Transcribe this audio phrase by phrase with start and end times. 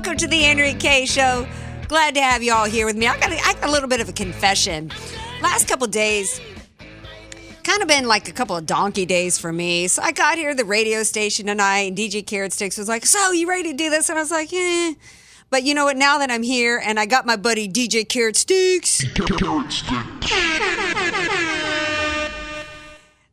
[0.00, 1.46] welcome to the Andrea Kaye Show.
[1.86, 3.06] Glad to have you all here with me.
[3.06, 4.90] I got, a, I got a little bit of a confession.
[5.42, 6.40] Last couple days,
[7.64, 9.88] kind of been like a couple of donkey days for me.
[9.88, 13.04] So I got here to the radio station tonight, and DJ Carrot Sticks was like,
[13.04, 14.92] "So you ready to do this?" And I was like, "Yeah."
[15.50, 15.98] But you know what?
[15.98, 19.04] Now that I'm here, and I got my buddy DJ Carrot Sticks.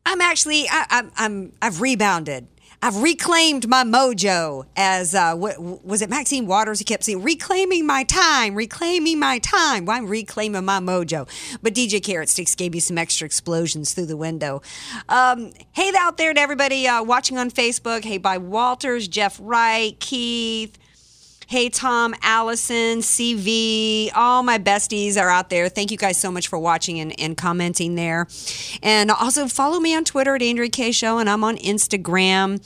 [0.06, 2.46] I'm actually I, I'm I'm I've rebounded.
[2.82, 6.10] I've reclaimed my mojo, as uh, what was it?
[6.12, 10.80] Maxine Waters He kept saying, "Reclaiming my time, reclaiming my time." Well, I'm reclaiming my
[10.80, 11.28] mojo.
[11.64, 14.62] But DJ Carrot Sticks gave you some extra explosions through the window.
[15.10, 18.04] Um, hey out there to everybody uh, watching on Facebook.
[18.04, 20.78] Hey, by Walters, Jeff Wright, Keith.
[21.50, 25.70] Hey, Tom, Allison, CV, all my besties are out there.
[25.70, 28.28] Thank you guys so much for watching and, and commenting there.
[28.84, 32.62] And also follow me on Twitter at Andrea Kaye Show, and I'm on Instagram.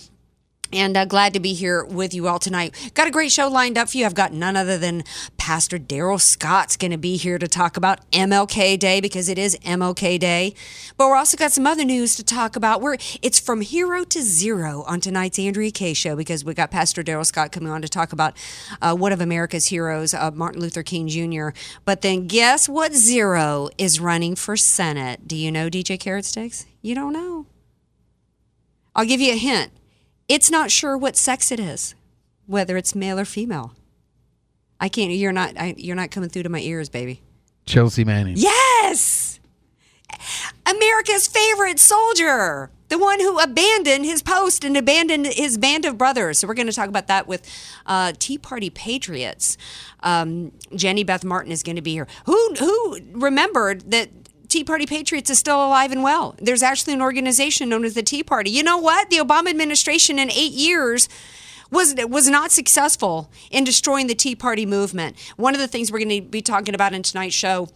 [0.74, 2.92] And uh, glad to be here with you all tonight.
[2.94, 4.06] Got a great show lined up for you.
[4.06, 5.04] I've got none other than
[5.38, 9.58] Pastor Darrell Scott's going to be here to talk about MLK Day because it is
[9.60, 10.54] MLK Day.
[10.96, 12.82] But we're also got some other news to talk about.
[12.82, 17.04] We're it's from hero to zero on tonight's Andrea Kaye show because we got Pastor
[17.04, 18.38] Darrell Scott coming on to talk about
[18.82, 21.50] uh, one of America's heroes, uh, Martin Luther King Jr.
[21.84, 22.94] But then guess what?
[22.94, 25.28] Zero is running for Senate.
[25.28, 26.66] Do you know DJ Carrot Sticks?
[26.82, 27.46] You don't know.
[28.96, 29.72] I'll give you a hint.
[30.32, 31.94] It's not sure what sex it is,
[32.46, 33.74] whether it's male or female.
[34.80, 35.12] I can't.
[35.12, 35.60] You're not.
[35.60, 37.22] I, you're not coming through to my ears, baby.
[37.66, 38.36] Chelsea Manning.
[38.38, 39.42] Yes,
[40.66, 46.40] America's favorite soldier, the one who abandoned his post and abandoned his band of brothers.
[46.40, 47.46] So we're going to talk about that with
[47.86, 49.58] uh, Tea Party patriots.
[50.00, 52.08] Um, Jenny Beth Martin is going to be here.
[52.26, 54.21] Who who remembered that
[54.52, 56.36] Tea Party Patriots is still alive and well.
[56.38, 58.52] There's actually an organization known as the Tea Party.
[58.52, 59.10] You know what?
[59.10, 61.08] The Obama administration in eight years
[61.72, 65.18] was was not successful in destroying the Tea Party movement.
[65.38, 67.70] One of the things we're going to be talking about in tonight's show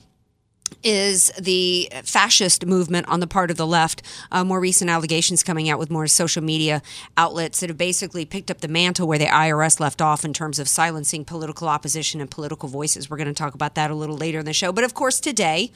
[0.83, 4.01] is the fascist movement on the part of the left.
[4.29, 6.81] Uh, more recent allegations coming out with more social media
[7.15, 10.59] outlets that have basically picked up the mantle where the IRS left off in terms
[10.59, 13.09] of silencing political opposition and political voices.
[13.09, 14.73] We're going to talk about that a little later in the show.
[14.73, 15.71] But of course, today,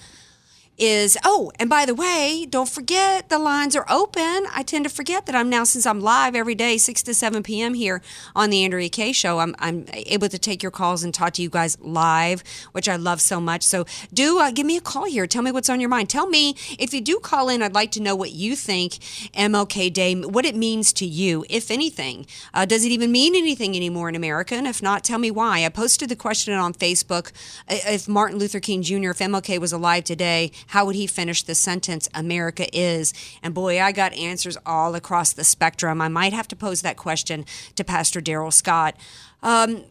[0.80, 4.46] is oh and by the way don't forget the lines are open.
[4.54, 7.44] I tend to forget that i'm now since i'm live every day 6 to 7
[7.44, 8.02] p.m here
[8.36, 11.42] on the andrea kaye show i'm, I'm able to take your calls and talk to
[11.42, 13.64] you guys live which i love so much.
[13.64, 15.28] So do uh, give me a call here.
[15.28, 16.10] Tell me what's on your mind.
[16.10, 18.94] Tell me if you do call in i'd like to know what you think
[19.34, 22.26] mlk day what it means to you if anything.
[22.54, 24.56] Uh, does it even mean anything anymore in america?
[24.56, 25.66] And if not tell me why.
[25.66, 27.32] I posted the question on facebook
[27.70, 31.42] uh, if martin luther king jr if mlk was alive today how would he finish
[31.42, 33.12] the sentence, America is?
[33.42, 36.00] And boy, I got answers all across the spectrum.
[36.00, 38.96] I might have to pose that question to Pastor Darrell Scott.
[39.42, 39.86] Um,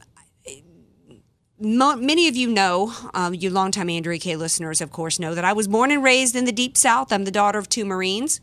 [1.58, 5.52] many of you know, um, you longtime Andrea Kaye listeners, of course, know that I
[5.52, 7.12] was born and raised in the Deep South.
[7.12, 8.40] I'm the daughter of two Marines.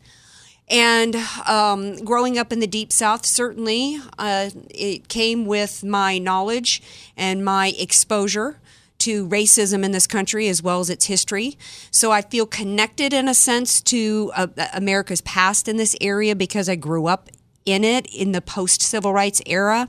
[0.68, 1.16] And
[1.48, 6.82] um, growing up in the Deep South, certainly uh, it came with my knowledge
[7.16, 8.58] and my exposure
[8.98, 11.58] to racism in this country as well as its history.
[11.90, 16.68] So I feel connected in a sense to uh, America's past in this area because
[16.68, 17.28] I grew up
[17.64, 19.88] in it in the post civil rights era.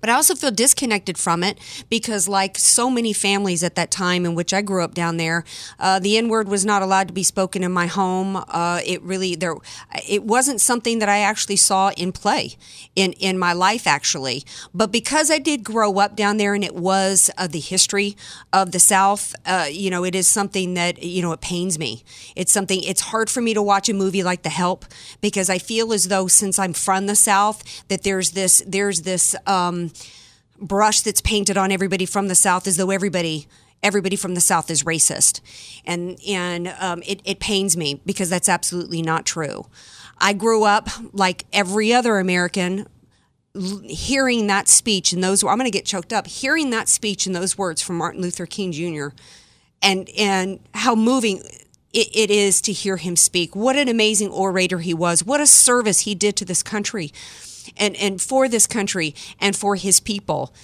[0.00, 1.58] But I also feel disconnected from it
[1.88, 5.44] because, like so many families at that time in which I grew up down there,
[5.78, 8.42] uh, the N word was not allowed to be spoken in my home.
[8.48, 9.54] Uh, it really there,
[10.08, 12.56] it wasn't something that I actually saw in play
[12.96, 14.44] in in my life actually.
[14.74, 18.16] But because I did grow up down there and it was uh, the history
[18.52, 22.04] of the South, uh, you know, it is something that you know it pains me.
[22.36, 22.82] It's something.
[22.82, 24.84] It's hard for me to watch a movie like The Help
[25.20, 29.34] because I feel as though since I'm from the South that there's this there's this.
[29.46, 29.71] Um,
[30.60, 33.46] brush that's painted on everybody from the South as though everybody
[33.82, 35.40] everybody from the South is racist,
[35.84, 39.66] and and um, it, it pains me because that's absolutely not true.
[40.18, 42.86] I grew up like every other American
[43.84, 47.36] hearing that speech and those I'm going to get choked up hearing that speech and
[47.36, 49.08] those words from Martin Luther King Jr.
[49.82, 51.42] and and how moving
[51.92, 53.54] it is to hear him speak.
[53.54, 55.24] What an amazing orator he was.
[55.24, 57.12] What a service he did to this country
[57.76, 60.54] and and for this country and for his people.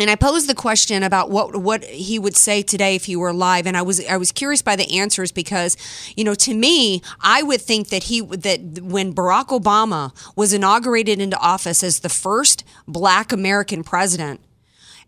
[0.00, 3.28] And I posed the question about what what he would say today if he were
[3.28, 5.76] alive, and I was I was curious by the answers because,
[6.16, 11.20] you know, to me, I would think that he that when Barack Obama was inaugurated
[11.20, 14.40] into office as the first Black American president,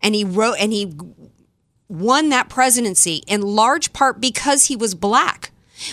[0.03, 0.95] and he wrote and he
[1.89, 5.51] won that presidency in large part because he was black.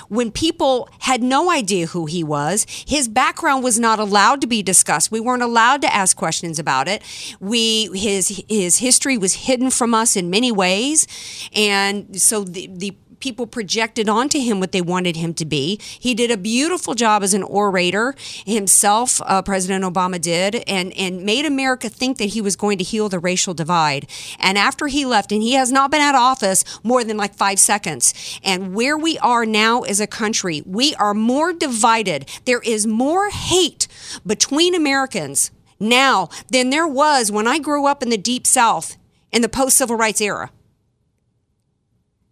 [0.09, 4.63] When people had no idea who he was, his background was not allowed to be
[4.63, 5.11] discussed.
[5.11, 7.01] We weren't allowed to ask questions about it.
[7.39, 11.07] We his his history was hidden from us in many ways,
[11.53, 15.79] and so the the people projected onto him what they wanted him to be.
[15.81, 18.15] He did a beautiful job as an orator
[18.45, 22.83] himself, uh, President Obama did, and, and made America think that he was going to
[22.83, 24.09] heal the racial divide.
[24.39, 27.35] And after he left, and he has not been out of office more than like
[27.35, 32.29] five seconds, and where we are now as a country, we are more divided.
[32.45, 33.87] There is more hate
[34.25, 38.97] between Americans now than there was when I grew up in the Deep South
[39.31, 40.51] in the post civil rights era.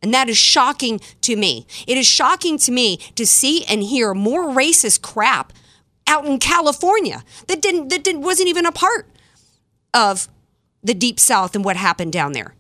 [0.02, 1.68] And that is shocking to me.
[1.88, 5.54] It is shocking to me to see and hear more racist crap
[6.08, 9.08] out in California that didn't that didn't, wasn't even a part
[9.94, 10.28] of
[10.84, 12.56] the deep south and what happened down there.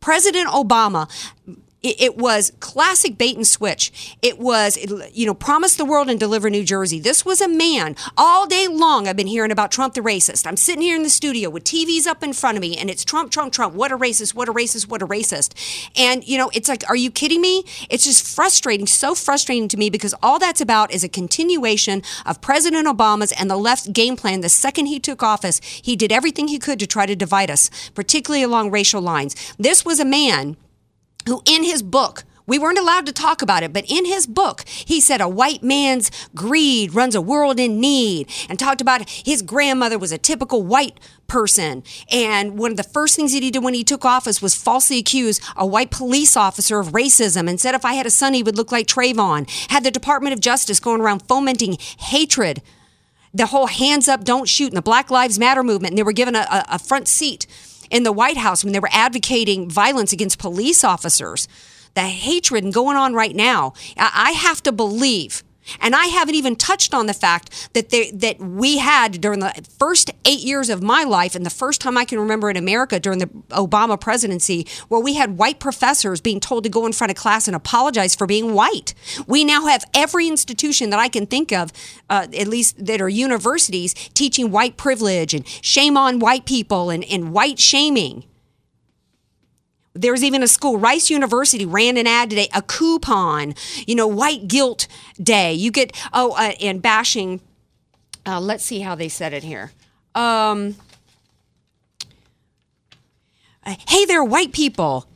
[0.00, 1.10] President Obama
[1.82, 4.16] it, it was classic bait and switch.
[4.22, 4.76] It was,
[5.12, 7.00] you know, promise the world and deliver New Jersey.
[7.00, 9.08] This was a man all day long.
[9.08, 10.46] I've been hearing about Trump the racist.
[10.46, 13.04] I'm sitting here in the studio with TVs up in front of me, and it's
[13.04, 13.74] Trump, Trump, Trump.
[13.74, 14.34] What a racist!
[14.34, 14.88] What a racist!
[14.88, 15.54] What a racist!
[15.96, 17.64] And you know, it's like, are you kidding me?
[17.88, 22.40] It's just frustrating, so frustrating to me because all that's about is a continuation of
[22.40, 24.40] President Obama's and the left game plan.
[24.40, 27.70] The second he took office, he did everything he could to try to divide us,
[27.94, 29.34] particularly along racial lines.
[29.58, 30.56] This was a man
[31.26, 34.64] who in his book we weren't allowed to talk about it, but in his book,
[34.66, 39.40] he said a white man's greed runs a world in need and talked about his
[39.40, 41.84] grandmother was a typical white person.
[42.10, 44.98] And one of the first things that he did when he took office was falsely
[44.98, 48.42] accuse a white police officer of racism and said if I had a son, he
[48.42, 49.48] would look like Trayvon.
[49.70, 52.62] Had the Department of Justice going around fomenting hatred.
[53.32, 56.10] The whole hands up, don't shoot, and the Black Lives Matter movement, and they were
[56.10, 57.46] given a, a, front seat
[57.90, 61.48] in the White House when they were advocating violence against police officers.
[61.94, 65.42] The hatred going on right now, I have to believe.
[65.80, 69.52] And I haven't even touched on the fact that they, that we had during the
[69.78, 72.98] first eight years of my life, and the first time I can remember in America
[72.98, 77.10] during the Obama presidency, where we had white professors being told to go in front
[77.10, 78.94] of class and apologize for being white.
[79.26, 81.72] We now have every institution that I can think of,
[82.08, 87.04] uh, at least that are universities, teaching white privilege and shame on white people and,
[87.04, 88.24] and white shaming.
[90.00, 93.54] There was even a school, Rice University ran an ad today, a coupon,
[93.86, 94.88] you know, white guilt
[95.22, 95.52] day.
[95.52, 97.40] You get, oh, uh, and bashing,
[98.26, 99.72] uh, let's see how they said it here.
[100.14, 100.76] Um,
[103.64, 105.06] hey there, white people.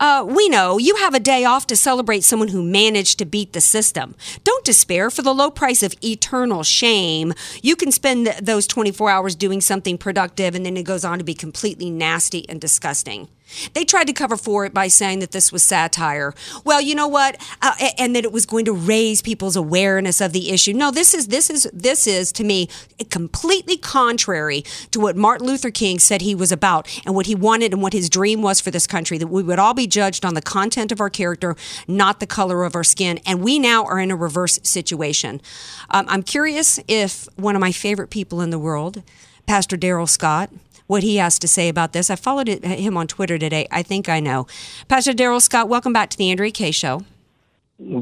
[0.00, 3.52] Uh, we know you have a day off to celebrate someone who managed to beat
[3.52, 4.16] the system.
[4.42, 7.32] Don't despair for the low price of eternal shame.
[7.62, 11.18] You can spend th- those 24 hours doing something productive, and then it goes on
[11.18, 13.28] to be completely nasty and disgusting.
[13.74, 16.34] They tried to cover for it by saying that this was satire.
[16.64, 20.32] Well, you know what, uh, and that it was going to raise people's awareness of
[20.32, 20.72] the issue.
[20.72, 22.68] No, this is this is this is to me
[23.10, 27.72] completely contrary to what Martin Luther King said he was about and what he wanted
[27.72, 29.18] and what his dream was for this country.
[29.18, 31.56] That we would all be judged on the content of our character,
[31.86, 33.20] not the color of our skin.
[33.26, 35.40] And we now are in a reverse situation.
[35.90, 39.02] Um, I'm curious if one of my favorite people in the world,
[39.46, 40.50] Pastor Darrell Scott
[40.92, 42.10] what he has to say about this.
[42.10, 43.66] I followed him on Twitter today.
[43.70, 44.46] I think I know.
[44.88, 47.00] Pastor Darrell Scott, welcome back to the Andrea Kaye Show.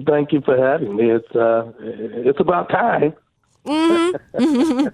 [0.09, 1.09] Thank you for having me.
[1.09, 3.15] It's uh, it's about time.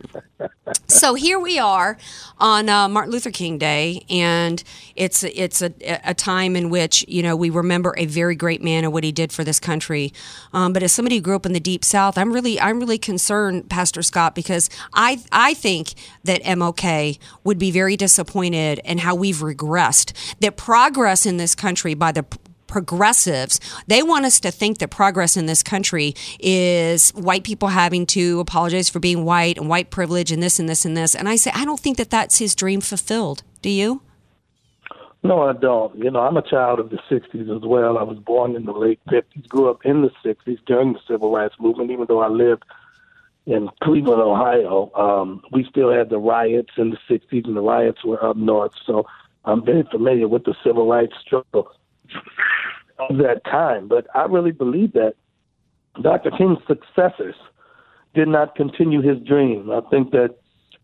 [0.89, 1.99] So here we are
[2.39, 4.63] on uh, Martin Luther King Day, and
[4.95, 5.73] it's it's a,
[6.05, 9.13] a time in which you know we remember a very great man and what he
[9.13, 10.13] did for this country.
[10.53, 12.99] Um, but as somebody who grew up in the Deep South, I'm really I'm really
[12.99, 15.95] concerned, Pastor Scott, because I I think
[16.25, 20.13] that MLK would be very disappointed in how we've regressed.
[20.41, 22.25] That progress in this country by the
[22.67, 28.07] progressives, they want us to think that progress in this country is white people having
[28.07, 31.15] to apologize for being white and white privilege and this and this and this.
[31.15, 33.43] And I say, I don't think that that's his dream fulfilled.
[33.63, 34.03] Do you?
[35.23, 35.97] No, I don't.
[35.97, 37.99] You know, I'm a child of the 60s as well.
[37.99, 41.33] I was born in the late 50s, grew up in the 60s during the civil
[41.33, 42.65] rights movement, even though I lived
[43.47, 48.05] in Cleveland, Ohio, um, we still had the riots in the 60s, and the riots
[48.05, 48.73] were up north.
[48.85, 49.07] So
[49.45, 51.71] I'm very familiar with the civil rights struggle
[52.99, 53.89] of that time.
[53.89, 55.15] But I really believe that
[56.03, 56.31] Dr.
[56.31, 57.35] King's successors
[58.15, 59.71] did not continue his dream.
[59.71, 60.37] I think that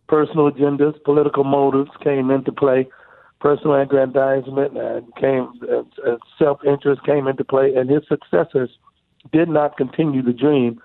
[0.09, 2.89] personal agendas, political motives came into play.
[3.41, 8.71] Personal aggrandizement and came uh, self-interest came into play, and his successors
[9.33, 10.81] did not continue the dream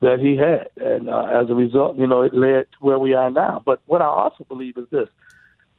[0.00, 3.12] that he had, and uh, as a result, you know, it led to where we
[3.12, 3.62] are now.
[3.66, 5.08] But what I also believe is this: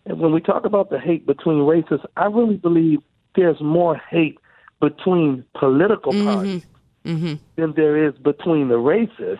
[0.06, 3.00] and when we talk about the hate between races, I really believe
[3.36, 4.40] there's more hate
[4.80, 6.28] between political mm-hmm.
[6.28, 6.66] parties
[7.06, 7.34] mm-hmm.
[7.56, 9.40] than there is between the races.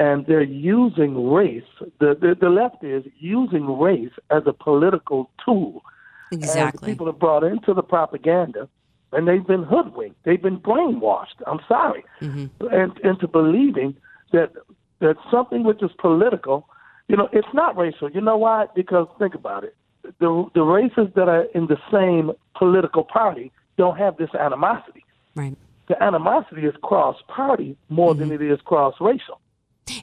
[0.00, 1.64] And they're using race,
[1.98, 5.82] the, the, the left is using race as a political tool.
[6.30, 6.92] And Exactly.
[6.92, 8.68] people are brought into the propaganda
[9.12, 10.22] and they've been hoodwinked.
[10.24, 11.42] They've been brainwashed.
[11.46, 12.04] I'm sorry.
[12.20, 12.66] Mm-hmm.
[12.72, 13.96] And into believing
[14.32, 14.52] that
[15.00, 16.68] that something which is political,
[17.06, 18.10] you know, it's not racial.
[18.10, 18.66] You know why?
[18.74, 19.76] Because think about it.
[20.18, 25.04] The the races that are in the same political party don't have this animosity.
[25.34, 25.56] Right.
[25.88, 28.42] The animosity is cross party more than mm-hmm.
[28.42, 29.40] it is cross racial.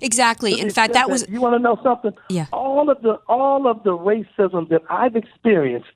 [0.02, 0.60] Exactly.
[0.60, 2.14] In fact, that was You want to know something?
[2.30, 2.48] Yeah.
[2.52, 5.90] All of the all of the racism that I've experienced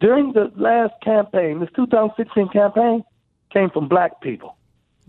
[0.00, 3.04] during the last campaign, this 2016 campaign,
[3.52, 4.56] came from black people,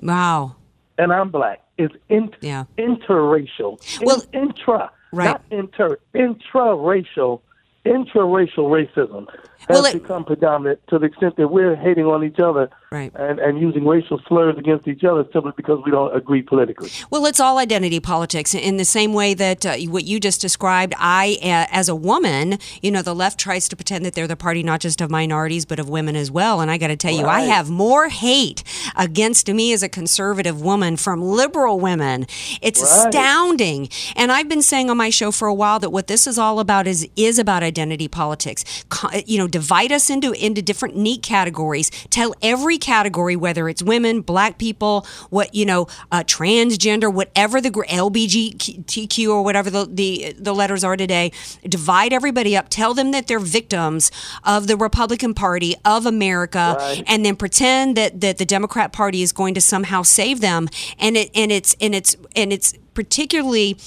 [0.01, 0.55] wow.
[0.97, 1.61] and I'm black.
[1.77, 2.65] It's in, Yeah.
[2.77, 5.25] interracial, in- Well- intra, Right.
[5.25, 7.41] not inter, intraracial,
[7.85, 9.27] intraracial racism
[9.67, 13.09] has Well, it- become predominant to the extent that we're hating on each other Right.
[13.15, 16.89] and, and using racial slurs against each other simply because we don't agree politically.
[17.09, 20.93] Well, it's all identity politics in the same way that uh, what you just described.
[20.97, 24.35] I, uh, as a woman, you know, the left tries to pretend that they're the
[24.35, 26.59] party not just of minorities but of women as well.
[26.59, 28.61] And I got to tell you, I have more hate
[28.97, 32.27] against me as a conservative woman from liberal women.
[32.61, 33.07] It's Right.
[33.07, 33.87] astounding.
[34.17, 36.59] And I've been saying on my show for a while that what this is all
[36.59, 38.83] about is is about identity politics.
[38.89, 41.89] Co- you know, divide us into into different neat categories.
[42.09, 47.69] Tell every category whether it's women, black people, what you know, uh, transgender, whatever the
[47.71, 51.31] LBGTQ or whatever the, the the letters are today.
[51.67, 52.67] Divide everybody up.
[52.69, 54.11] Tell them that they're victims
[54.43, 57.03] of the Republican Party of America, Right.
[57.07, 60.67] and then pretend that that the Democrat Party is going to somehow save them.
[60.99, 63.77] And it and it's and it's and it's particularly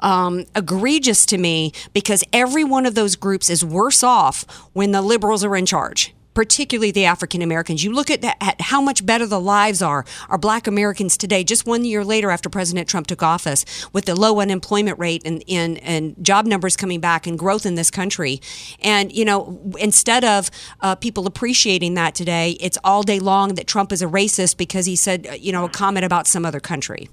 [0.00, 5.02] um, egregious to me because every one of those groups is worse off when the
[5.02, 6.14] liberals are in charge.
[6.34, 7.82] Particularly the African Americans.
[7.82, 11.66] You look at, at how much better the lives are, are black Americans today, just
[11.66, 15.78] one year later after President Trump took office, with the low unemployment rate and, and,
[15.78, 18.40] and job numbers coming back and growth in this country.
[18.80, 23.66] And, you know, instead of uh, people appreciating that today, it's all day long that
[23.66, 26.60] Trump is a racist because he said, uh, you know, a comment about some other
[26.60, 27.08] country.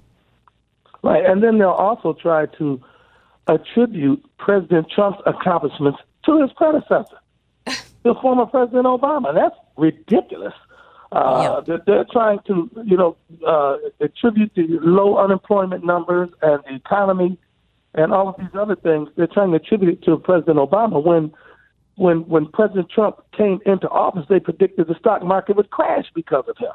[1.02, 2.82] Right, and then they'll also try to
[3.48, 7.20] attribute President Trump's accomplishments to his predecessor,
[8.06, 9.34] the former President Obama.
[9.34, 10.54] That's ridiculous.
[11.12, 16.76] Uh, they're, they're trying to, you know, uh, attribute the low unemployment numbers and the
[16.76, 17.38] economy
[17.96, 19.10] and all of these other things.
[19.16, 21.34] They're trying to attribute it to President Obama when,
[21.96, 26.44] when, when President Trump came into office, they predicted the stock market would crash because
[26.48, 26.74] of him.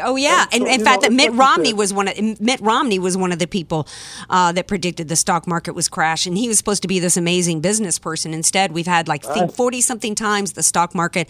[0.00, 1.78] Oh yeah, And and so, in fact, know, that Mitt it's like you Romney said-
[1.78, 3.86] was one of Mitt Romney was one of the people
[4.30, 7.18] uh, that predicted the stock market was crash, and he was supposed to be this
[7.18, 8.32] amazing business person.
[8.32, 11.28] Instead, we've had like think forty something times the stock market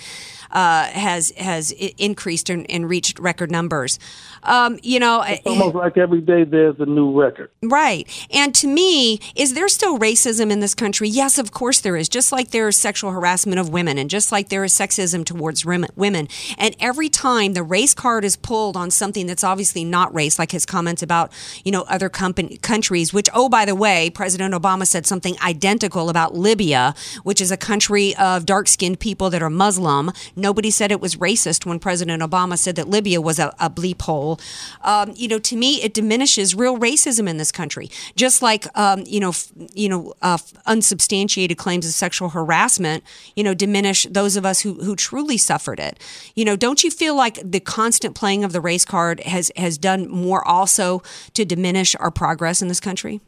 [0.52, 3.98] uh, has has increased and, and reached record numbers.
[4.44, 7.50] Um, you know, It's almost like every day there's a new record.
[7.62, 8.08] Right.
[8.30, 11.08] And to me, is there still racism in this country?
[11.08, 12.08] Yes, of course there is.
[12.08, 15.64] Just like there is sexual harassment of women and just like there is sexism towards
[15.64, 16.28] women.
[16.58, 20.52] And every time the race card is pulled on something that's obviously not race, like
[20.52, 21.32] his comments about,
[21.64, 26.08] you know, other company- countries, which, oh, by the way, President Obama said something identical
[26.08, 30.10] about Libya, which is a country of dark skinned people that are Muslim.
[30.36, 34.02] Nobody said it was racist when President Obama said that Libya was a, a bleep
[34.02, 34.38] hole.
[34.82, 37.90] Um, you know, to me, it diminishes real racism in this country.
[38.16, 43.02] Just like, um, you know, f- you know, uh, unsubstantiated claims of sexual harassment,
[43.34, 45.98] you know, diminish those of us who, who truly suffered it.
[46.34, 49.78] You know, don't you feel like the constant playing of the race card has has
[49.78, 51.02] done more also
[51.34, 53.20] to diminish our progress in this country?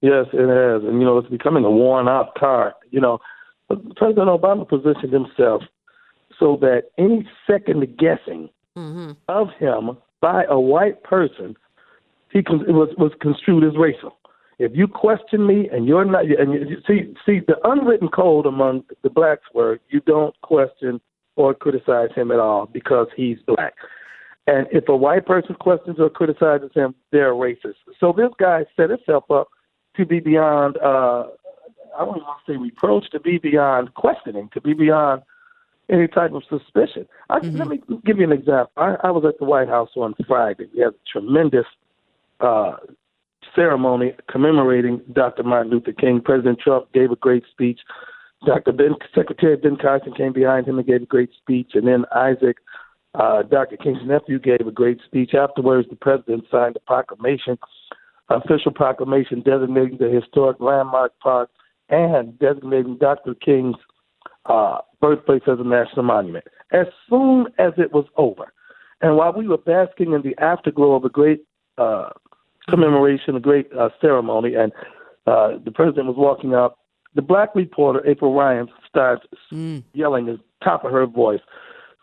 [0.00, 2.74] Yes, it has, and you know it's becoming a worn-out card.
[2.90, 3.18] You know,
[3.68, 5.62] President Obama positioned himself
[6.38, 9.12] so that any second guessing mm-hmm.
[9.28, 11.56] of him by a white person,
[12.32, 14.16] he con- was was construed as racial.
[14.58, 18.84] If you question me and you're not, and you, see, see, the unwritten code among
[19.02, 21.00] the blacks were you don't question
[21.36, 23.74] or criticize him at all because he's black.
[24.48, 27.74] And if a white person questions or criticizes him, they're racist.
[28.00, 29.48] So this guy set himself up
[29.96, 31.24] to be beyond, uh,
[31.94, 35.20] I don't want to say reproach, to be beyond questioning, to be beyond
[35.90, 37.06] any type of suspicion.
[37.28, 38.72] I, Let me give you an example.
[38.78, 40.64] I, I was at the White House on Friday.
[40.74, 41.66] We had a tremendous
[42.40, 42.76] uh,
[43.54, 45.42] ceremony commemorating Dr.
[45.42, 46.22] Martin Luther King.
[46.24, 47.80] President Trump gave a great speech.
[48.46, 48.72] Dr.
[48.72, 52.56] Ben, Secretary Ben Carson came behind him and gave a great speech, and then Isaac,
[53.14, 53.76] uh, Dr.
[53.76, 55.34] King's nephew, gave a great speech.
[55.34, 57.58] Afterwards, the president signed a proclamation,
[58.28, 61.50] official proclamation designating the historic landmark park
[61.88, 63.34] and designating Dr.
[63.34, 63.76] King's
[64.46, 66.44] uh, birthplace as a national monument.
[66.72, 68.52] As soon as it was over,
[69.00, 71.44] and while we were basking in the afterglow of a great
[71.78, 72.10] uh,
[72.68, 74.72] commemoration, a great uh, ceremony, and
[75.26, 76.78] uh, the president was walking out,
[77.14, 79.24] the black reporter, April Ryan, starts
[79.92, 81.40] yelling at the top of her voice,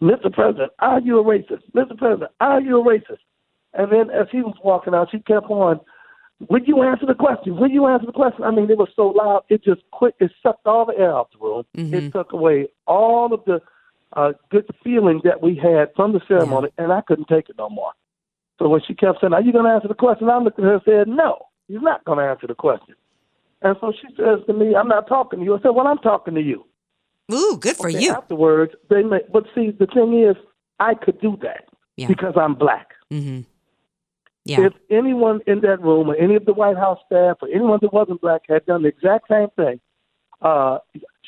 [0.02, 0.32] Mr.
[0.32, 1.64] President, are you a racist?
[1.74, 1.98] Mr.
[1.98, 3.20] President, are you a racist?
[3.74, 5.80] And then as he was walking out, she kept on,
[6.50, 7.58] Would you answer the question?
[7.58, 8.44] Would you answer the question?
[8.44, 10.16] I mean, it was so loud, it just quit.
[10.20, 11.64] It sucked all the air out the room.
[11.94, 13.62] It took away all of the
[14.14, 17.70] uh, good feeling that we had from the ceremony, and I couldn't take it no
[17.70, 17.92] more.
[18.60, 20.30] So when she kept saying, Are you going to answer the question?
[20.30, 22.96] I looked at her and said, No, he's not going to answer the question.
[23.62, 25.56] And so she says to me, I'm not talking to you.
[25.56, 26.66] I said, Well, I'm talking to you.
[27.34, 28.12] Ooh, good for Okay, you.
[28.12, 30.36] Afterwards, they may, but see, the thing is,
[30.80, 31.66] I could do that
[31.98, 32.08] Yeah.
[32.08, 32.90] because I'm black.
[33.12, 33.42] Mm-hmm.
[34.46, 34.68] Yeah.
[34.68, 37.92] If anyone in that room, or any of the White House staff, or anyone that
[37.92, 39.80] wasn't black had done the exact same thing,
[40.44, 40.78] uh,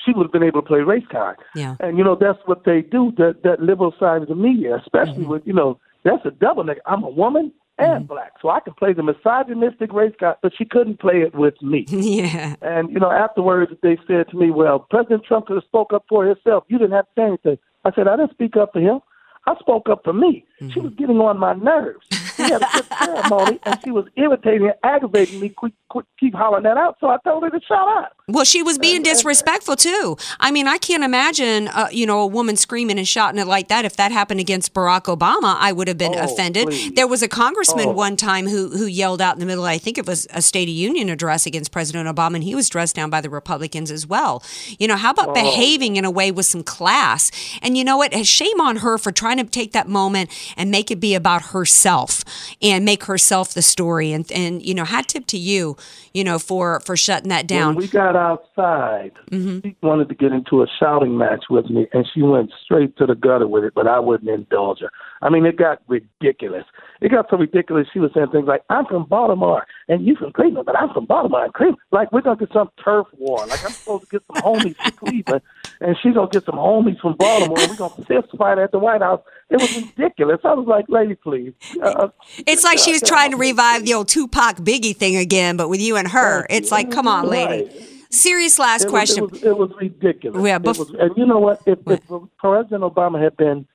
[0.05, 1.37] she would have been able to play race card.
[1.55, 1.77] Yeah.
[1.79, 3.11] And you know that's what they do.
[3.17, 5.31] That that liberal side of the media, especially Mm-hmm.
[5.31, 6.83] with you know that's a double negative.
[6.85, 8.13] I'm a woman and mm-hmm.
[8.13, 11.61] black, so I can play the misogynistic race card, but she couldn't play it with
[11.61, 11.85] me.
[11.89, 12.55] yeah.
[12.61, 16.05] And you know, afterwards they said to me, "Well, President Trump could have spoke up
[16.09, 16.63] for himself.
[16.67, 18.99] You didn't have to say anything." I said, "I didn't speak up for him.
[19.47, 20.45] I spoke up for me.
[20.59, 20.81] She mm-hmm.
[20.81, 22.05] was getting on my nerves.
[22.49, 25.49] Had a good ceremony, and she was irritating and aggravating me.
[25.49, 25.73] Quick,
[26.19, 26.97] keep hollering that out.
[26.99, 28.13] So I told her to shut up.
[28.29, 30.17] Well, she was being disrespectful too.
[30.39, 33.69] I mean, I can't imagine, uh, you know, a woman screaming and shouting it like
[33.69, 33.85] that.
[33.85, 36.67] If that happened against Barack Obama, I would have been Oh, offended.
[36.67, 36.91] please.
[36.91, 37.91] There was a congressman Oh.
[37.93, 39.63] one time who who yelled out in the middle.
[39.63, 42.67] I think it was a State of Union address against President Obama, and he was
[42.69, 44.43] dressed down by the Republicans as well.
[44.77, 45.23] You know, how Oh.
[45.23, 47.31] about behaving in a way with some class?
[47.61, 48.13] And you know what?
[48.27, 52.25] Shame on her for trying to take that moment and make it be about herself
[52.61, 54.11] and make herself the story.
[54.11, 55.77] And and you know, hat tip to you,
[56.13, 57.75] you know, for for shutting that down.
[57.75, 61.87] When we got outside, mhm she wanted to get into a shouting match with me,
[61.93, 64.91] and she went straight to the gutter with it, but I wouldn't indulge her.
[65.21, 66.65] I mean, it got ridiculous.
[67.01, 70.31] It got so ridiculous, she was saying things like, I'm from Baltimore, and you from
[70.33, 71.77] Cleveland, but I'm from Baltimore and Cleveland.
[71.91, 73.39] Like, we're to get some turf war.
[73.45, 75.41] Like, I'm supposed to get some homies from Cleveland,
[75.81, 78.79] and she's to get some homies from Baltimore, and we're to fist fight at the
[78.79, 79.21] White House.
[79.49, 80.39] It was ridiculous.
[80.43, 81.53] I was like, lady, please.
[81.81, 82.09] Uh,
[82.47, 85.79] It's like she was trying to revive the old Tupac Biggie thing again, but with
[85.81, 86.45] you and her.
[86.49, 87.69] It's like, come on, lady.
[88.09, 89.23] Serious last It was- question.
[89.25, 90.43] it, was, it was ridiculous.
[90.45, 91.61] Yeah, bef- was- and you know what?
[91.65, 91.99] If, if
[92.39, 93.67] President Obama had been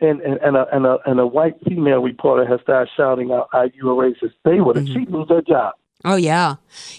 [0.00, 3.48] and, and, and, a, and, a, and a white female reporter has started shouting out,
[3.52, 4.86] "Are you a racist?" They would have.
[4.86, 5.14] Mm-hmm.
[5.14, 5.74] Lose her job.
[6.06, 6.56] Oh, yeah.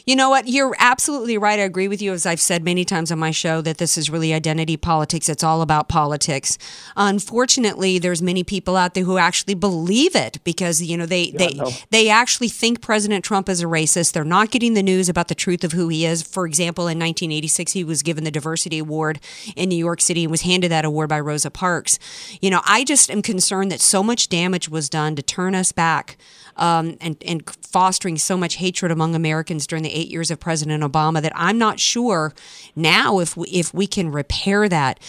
[0.07, 0.47] You know what?
[0.47, 1.59] You're absolutely right.
[1.59, 4.09] I agree with you, as I've said many times on my show, that this is
[4.09, 5.29] really identity politics.
[5.29, 6.57] It's all about politics.
[6.97, 11.53] Unfortunately, there's many people out there who actually believe it because, you know, they, they,
[11.53, 11.69] know.
[11.91, 14.13] they actually think President Trump is a racist.
[14.13, 16.23] They're not getting the news about the truth of who he is.
[16.23, 19.19] For example, in 1986, he was given the Diversity Award
[19.55, 21.99] in New York City and was handed that award by Rosa Parks.
[22.41, 25.71] You know, I just am concerned that so much damage was done to turn us
[25.71, 26.17] back
[26.57, 30.83] um, and, and fostering so much hatred among Americans during the eight years of President
[30.83, 32.33] Obama that I'm not sure
[32.75, 34.99] now if we, if we can repair that.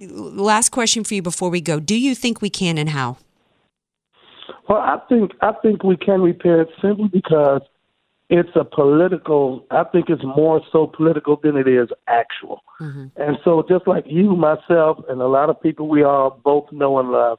[0.00, 3.18] Last question for you before we go: Do you think we can, and how?
[4.68, 7.62] Well, I think I think we can repair it simply because
[8.30, 9.64] it's a political.
[9.70, 12.62] I think it's more so political than it is actual.
[13.16, 16.98] And so, just like you, myself, and a lot of people we all both know
[16.98, 17.38] and love,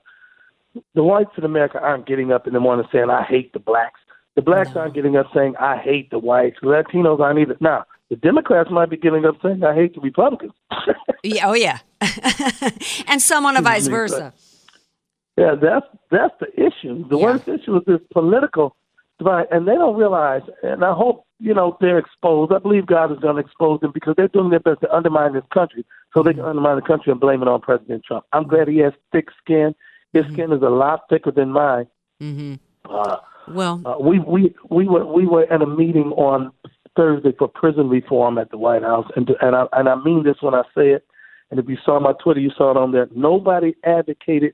[0.93, 3.99] the whites in America aren't getting up in the morning saying, "I hate the blacks."
[4.35, 7.57] The blacks aren't getting up saying, "I hate the whites." The Latinos aren't either.
[7.59, 10.53] Now, the Democrats might be getting up saying, "I hate the Republicans."
[11.21, 11.79] Yeah, oh yeah,
[13.07, 14.33] and some on a vice versa.
[15.35, 17.07] Yeah, that's that's the issue.
[17.07, 17.25] The Yeah.
[17.25, 18.75] worst issue is this political
[19.19, 20.41] divide, and they don't realize.
[20.63, 22.51] And I hope you know they're exposed.
[22.51, 25.33] I believe God is going to expose them because they're doing their best to undermine
[25.33, 26.49] this country, so they can mm-hmm.
[26.49, 28.25] undermine the country and blame it on President Trump.
[28.33, 29.75] I'm glad he has thick skin.
[30.13, 31.87] His skin is a lot thicker than mine.
[32.19, 32.55] hmm
[32.89, 33.17] Uh,
[33.47, 36.51] Well, uh, we we we were we were at a meeting on
[36.95, 40.37] Thursday for prison reform at the White House, and and I and I mean this
[40.41, 41.05] when I say it.
[41.51, 43.07] And if you saw my Twitter, you saw it on there.
[43.15, 44.53] Nobody advocated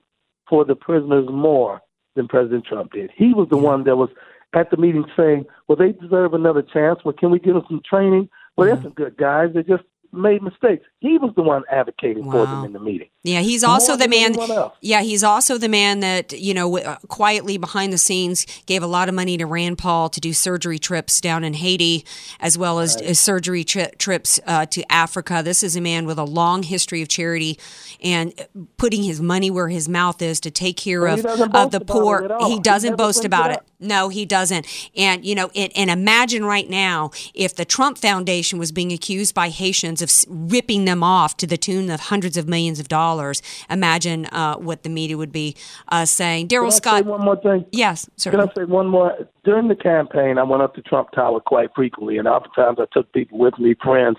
[0.50, 1.82] for the prisoners more
[2.16, 3.12] than President Trump did.
[3.14, 4.10] He was the one that was
[4.54, 7.04] at the meeting saying, "Well, they deserve another chance.
[7.04, 8.30] Well, can we give them some training?
[8.56, 9.50] Well, they're some good guys.
[9.54, 9.84] They just
[10.16, 13.10] made mistakes." He was the one advocating for them in the meeting.
[13.24, 14.36] Yeah, he's also More the man.
[14.82, 18.84] Yeah, he's also the man that you know w- uh, quietly behind the scenes gave
[18.84, 22.06] a lot of money to Rand Paul to do surgery trips down in Haiti,
[22.40, 25.42] as well as uh, surgery tri- trips uh, to Africa.
[25.44, 27.58] This is a man with a long history of charity
[28.04, 28.44] and uh,
[28.78, 32.28] putting his money where his mouth is to take care Well, of of the poor.
[32.42, 33.64] He He doesn't never boast about it it.
[33.80, 34.66] No, he doesn't.
[34.96, 39.34] And you know, and, and imagine right now if the Trump Foundation was being accused
[39.34, 43.42] by Haitians of ripping them off to the tune of hundreds of millions of dollars.
[43.70, 45.56] Imagine uh, what the media would be
[45.90, 46.48] uh, saying.
[46.48, 47.06] Darrell I say Scott.
[47.06, 47.66] one more thing?
[47.72, 48.32] Yes, sir.
[48.32, 49.18] Can I say one more?
[49.44, 53.12] During the campaign, I went up to Trump Tower quite frequently, and oftentimes I took
[53.12, 54.18] people with me, friends.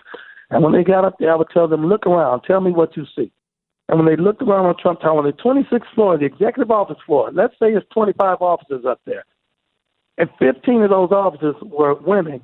[0.50, 2.96] And when they got up there, I would tell them, "Look around, tell me what
[2.96, 3.32] you see."
[3.88, 6.98] And when they looked around on Trump Tower, on the 26th floor, the executive office
[7.06, 9.24] floor, let's say it's 25 officers up there,
[10.18, 12.42] and 15 of those officers were women,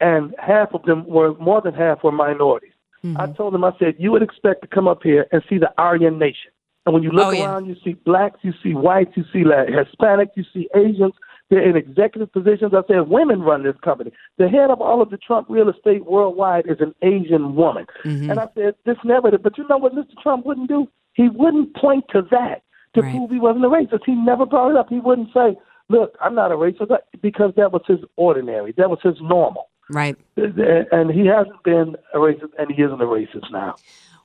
[0.00, 2.71] and half of them were more than half were minorities.
[3.04, 3.32] I mm-hmm.
[3.34, 6.18] told him, I said, you would expect to come up here and see the Aryan
[6.18, 6.52] nation.
[6.86, 7.46] And when you look Oh, yeah.
[7.46, 11.12] around, you see blacks, you see whites, you see La- Hispanics, you see Asians.
[11.50, 12.72] They're in executive positions.
[12.74, 14.12] I said, women run this company.
[14.38, 17.86] The head of all of the Trump real estate worldwide is an Asian woman.
[18.04, 18.30] Mm-hmm.
[18.30, 20.14] And I said, this never, but you know what Mr.
[20.22, 20.88] Trump wouldn't do?
[21.12, 22.62] He wouldn't point to that
[22.94, 23.10] to Right.
[23.10, 24.00] prove he wasn't a racist.
[24.06, 24.88] He never brought it up.
[24.88, 25.56] He wouldn't say,
[25.88, 28.72] look, I'm not a racist because that was his ordinary.
[28.76, 29.68] That was his normal.
[29.90, 30.16] Right.
[30.36, 33.76] And he hasn't been a racist, and he isn't a racist now.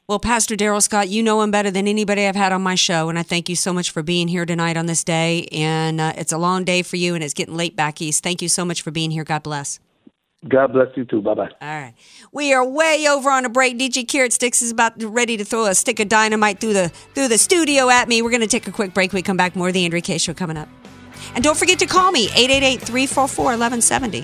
[0.08, 3.10] Well, Pastor Darrell Scott, you know him better than anybody I've had on my show,
[3.10, 5.50] and I thank you so much for being here tonight on this day.
[5.52, 8.24] And uh, it's a long day for you, and it's getting late back east.
[8.24, 9.26] Thank you so much for being here.
[9.26, 9.82] God bless.
[10.48, 11.22] God bless you too.
[11.22, 11.50] Bye bye.
[11.62, 11.94] All right.
[12.32, 13.78] We are way over on a break.
[13.78, 17.28] DJ Carrot Sticks is about ready to throw a stick of dynamite through the through
[17.28, 18.22] the studio at me.
[18.22, 19.12] We're going to take a quick break.
[19.12, 20.70] We come back more of the Andrea Kaye show coming up.
[21.36, 24.12] And don't forget to call me 888-344-1170.
[24.12, 24.24] Be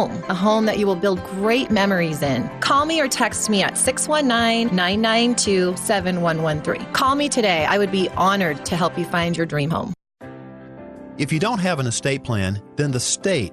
[0.00, 2.48] a home that you will build great memories in.
[2.60, 6.92] Call me or text me at 619 992 7113.
[6.92, 7.64] Call me today.
[7.64, 9.92] I would be honored to help you find your dream home.
[11.18, 13.52] If you don't have an estate plan, then the state,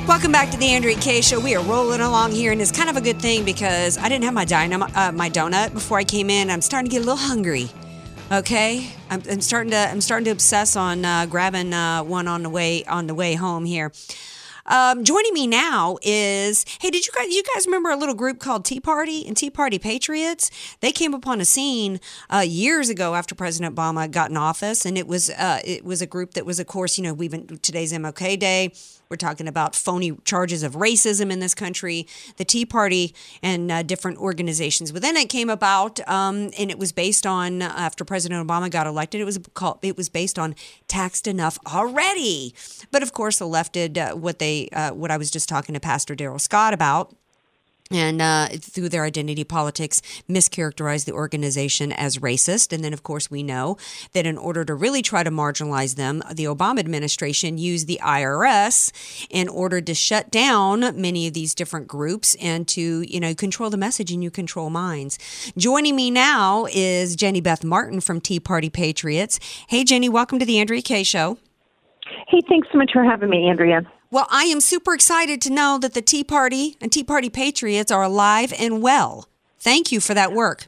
[0.08, 1.40] Welcome back to the Andrea Kaye Show.
[1.40, 4.26] We are rolling along here, and it's kind of a good thing because I didn't
[4.26, 6.52] have my dynam- uh, my donut before I came in.
[6.52, 7.68] I'm starting to get a little hungry.
[8.32, 12.44] Okay, I'm, I'm starting to I'm starting to obsess on uh, grabbing uh, one on
[12.44, 13.92] the way on the way home here.
[14.70, 18.40] Um, joining me now is hey, did you guys you guys remember a little group
[18.40, 20.52] called Tea Party and Tea Party Patriots?
[20.80, 24.96] They came upon a scene uh, years ago after President Obama got in office, and
[24.96, 27.48] it was uh, it was a group that was, of course, you know, we've been
[27.64, 28.72] today's MLK Day.
[29.10, 32.06] We're talking about phony charges of racism in this country.
[32.38, 36.92] The Tea Party and uh, different organizations within it came about, um, and it was
[36.92, 39.20] based on uh, after President Obama got elected.
[39.20, 39.80] It was called.
[39.82, 40.54] It was based on
[40.88, 42.54] taxed enough already.
[42.92, 45.74] But of course, the left did uh, what they uh, what I was just talking
[45.74, 47.16] to Pastor Darrell Scott about
[47.92, 52.72] and uh, through their identity politics, mischaracterize the organization as racist.
[52.72, 53.78] And then, of course, we know
[54.14, 58.92] that in order to really try to marginalize them, the Obama administration used the IRS
[59.30, 63.72] in order to shut down many of these different groups and to, you know, control
[63.72, 65.18] the message and you control minds.
[65.58, 69.40] Joining me now is Jenny Beth Martin from Tea Party Patriots.
[69.68, 71.40] Hey, Jenny, welcome to the Andrea Kaye Show.
[72.28, 73.82] Hey, thanks so much for having me, Andrea.
[74.12, 77.92] Well, I am super excited to know that the Tea Party and Tea Party Patriots
[77.92, 79.28] are alive and well.
[79.60, 80.68] Thank you for that work.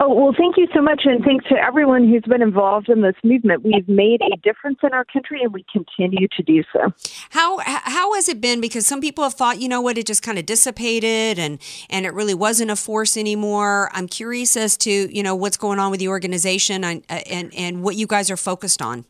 [0.00, 3.16] Oh, well, thank you so much, and thanks to everyone who's been involved in this
[3.24, 3.64] movement.
[3.64, 6.92] We've made a difference in our country, and we continue to do so.
[7.30, 8.60] How how has it been?
[8.60, 11.58] Because some people have thought, you know what, it just kind of dissipated, and
[11.90, 13.90] and it really wasn't a force anymore.
[13.92, 17.82] I'm curious as to you know what's going on with the organization and and, and
[17.82, 19.04] what you guys are focused on.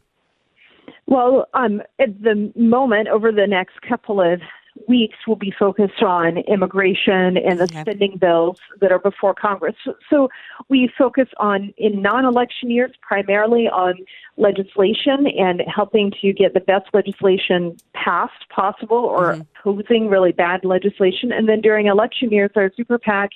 [1.09, 4.43] Well, um, at the moment, over the next couple of
[4.87, 7.81] weeks, we'll be focused on immigration and the Okay.
[7.81, 9.75] spending bills that are before Congress.
[9.85, 10.29] So, so
[10.69, 13.95] we focus on, in non election years, primarily on
[14.37, 21.33] legislation and helping to get the best legislation passed possible or opposing really bad legislation.
[21.33, 23.31] And then during election years, our super PAC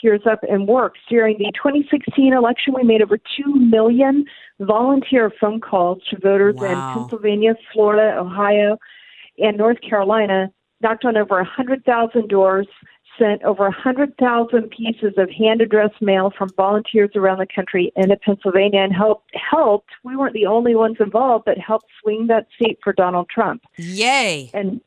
[0.00, 1.00] gears up and works.
[1.08, 4.24] During the 2016 election, we made over 2 million
[4.60, 6.92] volunteer phone calls to voters Wow.
[6.92, 8.78] in Pennsylvania, Florida, Ohio,
[9.38, 12.66] and North Carolina, knocked on over 100,000 doors,
[13.18, 18.80] sent over 100,000 pieces of hand addressed mail from volunteers around the country into Pennsylvania
[18.80, 22.92] and helped, helped, we weren't the only ones involved, but helped swing that seat for
[22.92, 23.62] Donald Trump.
[23.76, 24.50] Yay.
[24.52, 24.80] And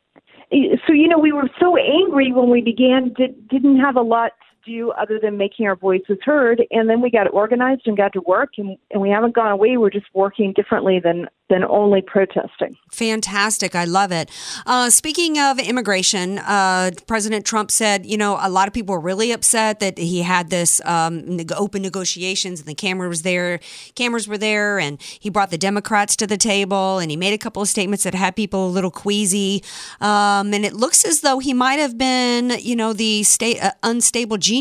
[0.51, 4.01] eh, so, you know, we were so angry when we began, did, didn't have a
[4.01, 4.31] lot
[4.67, 6.63] do other than making our voices heard.
[6.71, 9.77] And then we got organized and got to work, and, and we haven't gone away.
[9.77, 12.75] We're just working differently than than only protesting.
[12.91, 13.73] Fantastic.
[13.73, 14.29] I love it.
[14.65, 18.99] Uh, speaking of immigration, uh, President Trump said, you know, a lot of people were
[18.99, 23.59] really upset that he had this um, open negotiations and the camera was there,
[23.95, 27.37] cameras were there, and he brought the Democrats to the table and he made a
[27.37, 29.63] couple of statements that had people a little queasy.
[30.01, 33.23] Um, and it looks as though he might have been, you know, the
[33.61, 34.56] uh, unstable genius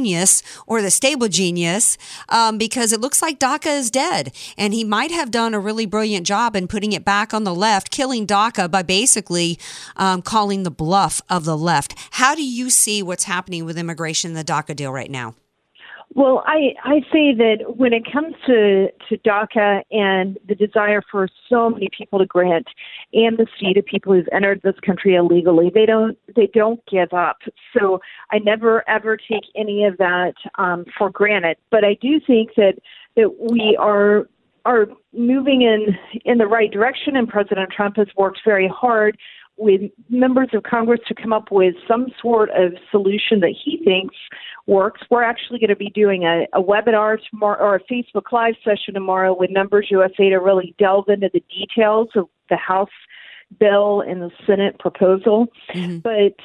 [0.66, 1.96] or the stable genius
[2.28, 4.32] um, because it looks like DACA is dead.
[4.58, 7.54] And he might have done a really brilliant job in putting it back on the
[7.54, 9.58] left, killing DACA by basically
[9.96, 11.94] um, calling the bluff of the left.
[12.12, 15.34] How do you see what's happening with immigration the DACA deal right now?
[16.14, 21.28] Well, I, I say that when it comes to, to DACA and the desire for
[21.48, 22.66] so many people to grant
[23.14, 27.38] amnesty to people who've entered this country illegally, they don't they don't give up.
[27.76, 31.58] So I never ever take any of that um, for granted.
[31.70, 32.74] But I do think that
[33.16, 34.28] that we are
[34.64, 39.18] are moving in in the right direction, and President Trump has worked very hard
[39.56, 44.14] with members of Congress to come up with some sort of solution that he thinks
[44.66, 45.00] works.
[45.10, 48.94] We're actually going to be doing a, a webinar tomorrow or a Facebook Live session
[48.94, 52.90] tomorrow with Numbers USA to really delve into the details of the House
[53.58, 55.46] bill and the Senate proposal.
[55.72, 55.98] Mm-hmm.
[55.98, 56.36] But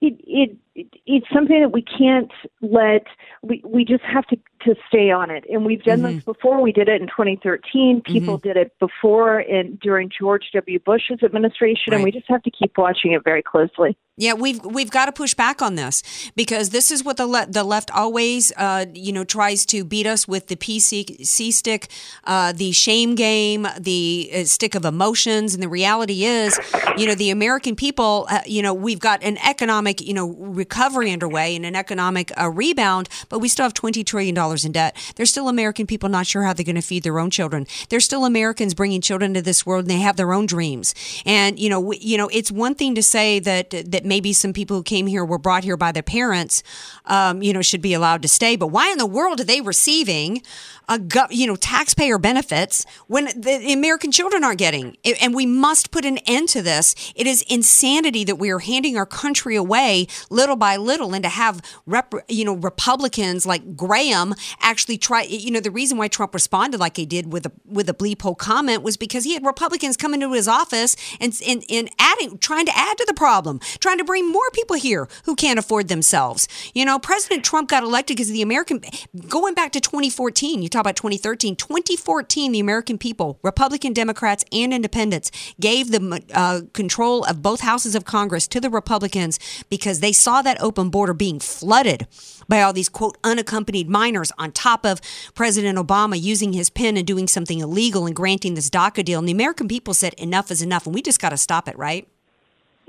[0.00, 0.67] it, it it
[1.06, 3.06] it's something that we can't let
[3.42, 5.44] we we just have to to stay on it.
[5.48, 6.60] And we've done this before.
[6.60, 10.78] We did it in 2013 people did it before and during George W.
[10.80, 13.96] Bush's administration and we just have to keep watching it very closely.
[14.20, 16.02] Yeah, we've we've got to push back on this
[16.34, 20.08] because this is what the le- the left always, uh, you know, tries to beat
[20.08, 21.86] us with the PC C stick,
[22.24, 26.58] uh, the shame game, the uh, stick of emotions, and the reality is,
[26.96, 30.26] you know, the American people, uh, you know, we've got an economic, you know,
[30.68, 34.72] recovery underway and an economic uh, rebound, but we still have twenty trillion dollars in
[34.72, 34.94] debt.
[35.16, 37.66] There's still American people not sure how they're going to feed their own children.
[37.88, 40.94] There's still Americans bringing children to this world and they have their own dreams.
[41.24, 44.52] And you know, we, you know, it's one thing to say that that maybe some
[44.52, 46.62] people who came here were brought here by their parents,
[47.06, 48.56] um, you know, should be allowed to stay.
[48.56, 50.42] But why in the world are they receiving,
[50.88, 51.00] a
[51.30, 54.96] you know, taxpayer benefits when the American children aren't getting?
[55.22, 56.94] And we must put an end to this.
[57.16, 61.28] It is insanity that we are handing our country away little by little, and to
[61.28, 65.22] have rep- you know Republicans like Graham actually try.
[65.22, 68.22] You know, the reason why Trump responded like he did with a with a bleep
[68.22, 72.38] hole comment was because he had Republicans come into his office and and, and adding,
[72.38, 75.88] trying to add to the problem, trying to bring more people here who can't afford
[75.88, 76.48] themselves.
[76.74, 78.80] You know, President Trump got elected because the American,
[79.28, 84.72] going back to 2014, you talk about 2013, 2014, the American people, Republican, Democrats, and
[84.72, 90.12] independents gave the uh, control of both houses of Congress to the Republicans because they
[90.12, 92.06] saw that open border being flooded
[92.48, 95.00] by all these quote unaccompanied minors on top of
[95.34, 99.18] President Obama using his pen and doing something illegal and granting this DACA deal.
[99.18, 101.76] And the American people said enough is enough, and we just got to stop it,
[101.78, 102.08] right?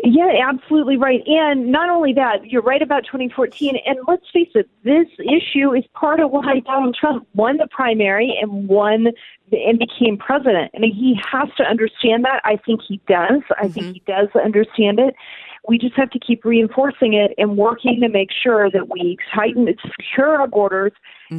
[0.02, 1.22] Yeah, absolutely right.
[1.28, 3.78] And not only that, you're right about 2014.
[3.86, 8.34] And let's face it, this issue is part of why Donald Trump won the primary
[8.42, 9.08] and won
[9.52, 10.72] and became president.
[10.74, 12.42] And he has to understand that.
[12.46, 13.42] I think he does.
[13.58, 13.94] I think mm-hmm.
[13.94, 15.16] he does understand it.
[15.70, 19.68] We just have to keep reinforcing it and working to make sure that we tighten,
[19.68, 20.94] and secure our borders,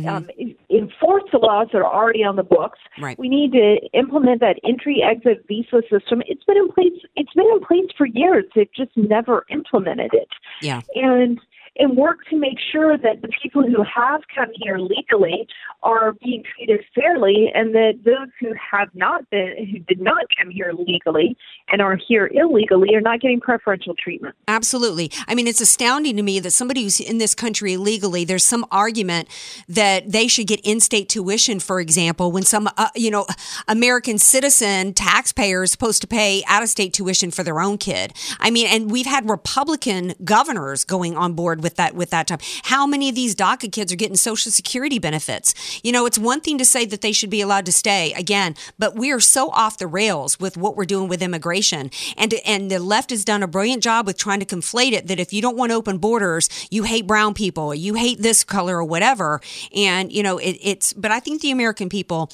[0.06, 0.30] um,
[0.70, 2.78] enforce the laws that are already on the books.
[3.00, 3.18] Right.
[3.18, 6.22] We need to implement that entry-exit visa system.
[6.28, 6.92] It's been in place.
[7.16, 8.44] It's been in place for years.
[8.54, 10.28] They've just never implemented it
[10.62, 10.82] Yeah.
[10.94, 11.40] and
[11.78, 15.46] and work to make sure that the people who have come here legally
[15.82, 20.50] are being treated fairly, and that those who have not been, who did not come
[20.50, 21.36] here legally
[21.68, 24.34] and are here illegally, are not getting preferential treatment.
[24.48, 25.10] Absolutely.
[25.26, 28.66] I mean, it's astounding to me that somebody who's in this country illegally, there's some
[28.70, 29.28] argument
[29.68, 33.26] that they should get in-state tuition, for example, when some, uh, you know,
[33.68, 38.12] American citizen taxpayer is supposed to pay out-of-state tuition for their own kid.
[38.38, 42.38] I mean, and we've had Republican governors going on board with that with that time.
[42.64, 45.54] How many of these DACA kids are getting Social Security benefits?
[45.82, 48.54] You know, it's one thing to say that they should be allowed to stay again,
[48.78, 52.70] but we are so off the rails with what we're doing with immigration, and and
[52.70, 55.42] the left has done a brilliant job with trying to conflate it that if you
[55.42, 59.40] don't want open borders, you hate brown people, you hate this color or whatever,
[59.74, 60.92] and you know it, it's.
[60.92, 62.30] But I think the American people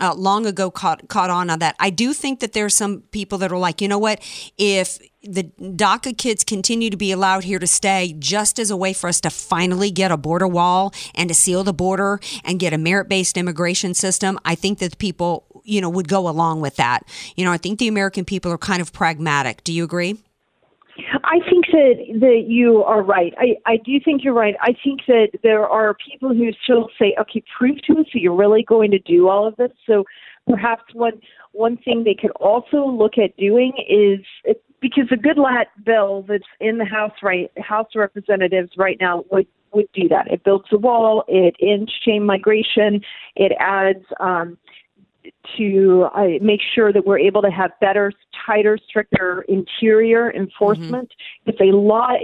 [0.00, 1.76] uh, long ago caught caught on on that.
[1.78, 4.20] I do think that there's some people that are like, you know what,
[4.58, 8.92] if the DACA kids continue to be allowed here to stay just as a way
[8.92, 12.72] for us to finally get a border wall and to seal the border and get
[12.72, 16.76] a merit based immigration system, I think that people, you know, would go along with
[16.76, 17.04] that.
[17.36, 19.64] You know, I think the American people are kind of pragmatic.
[19.64, 20.18] Do you agree?
[21.24, 23.34] I think that that you are right.
[23.38, 24.54] I, I do think you're right.
[24.62, 28.34] I think that there are people who still say, okay, prove to us that you're
[28.34, 29.72] really going to do all of this.
[29.86, 30.04] So
[30.48, 31.20] perhaps one
[31.52, 34.20] one thing they could also look at doing is
[34.88, 39.46] because a Goodlatte bill that's in the House right House of Representatives right now would
[39.72, 40.30] would do that.
[40.30, 41.24] It builds a wall.
[41.28, 43.00] It ends chain migration.
[43.34, 44.56] It adds um,
[45.56, 48.12] to uh, make sure that we're able to have better,
[48.46, 51.10] tighter, stricter interior enforcement.
[51.10, 51.50] Mm-hmm.
[51.50, 52.20] It's a lot,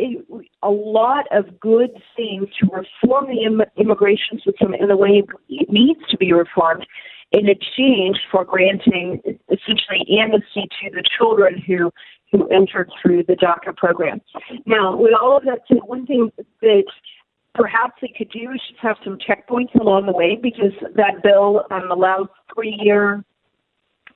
[0.62, 5.70] a lot of good things to reform the Im- immigration system in the way it
[5.70, 6.86] needs to be reformed
[7.32, 11.90] in exchange for granting essentially amnesty to the children who
[12.33, 14.20] who entered through the DACA program.
[14.66, 16.85] Now, with all of that said, one thing that
[17.55, 21.64] perhaps they could do is just have some checkpoints along the way because that bill
[21.70, 23.22] um, allows three year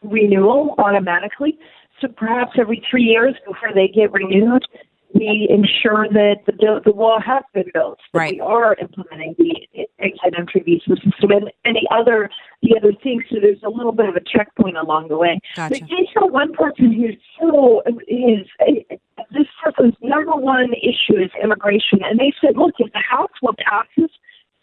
[0.03, 1.59] renewal automatically.
[2.01, 4.63] So perhaps every three years before they get renewed,
[5.15, 8.35] we ensure that the, the wall has been built, that right.
[8.35, 12.29] we are implementing the exit entry visa system and any other
[12.63, 13.25] the other things.
[13.31, 15.39] So there's a little bit of a checkpoint along the way.
[15.55, 15.81] Gotcha.
[15.81, 18.47] But you saw one person who's so is
[19.33, 23.55] this person's number one issue is immigration, and they said, look, if the House will
[23.69, 24.11] pass this,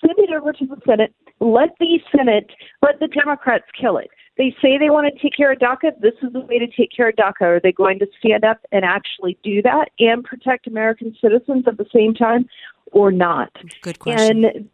[0.02, 1.14] send it over to the Senate.
[1.40, 4.10] Let the Senate, let the Democrats kill it.
[4.38, 6.00] They say they want to take care of DACA.
[6.02, 7.42] This is the way to take care of DACA.
[7.42, 11.78] Are they going to stand up and actually do that and protect American citizens at
[11.78, 12.48] the same time
[12.92, 13.52] or not?
[13.82, 14.46] Good question.
[14.46, 14.70] And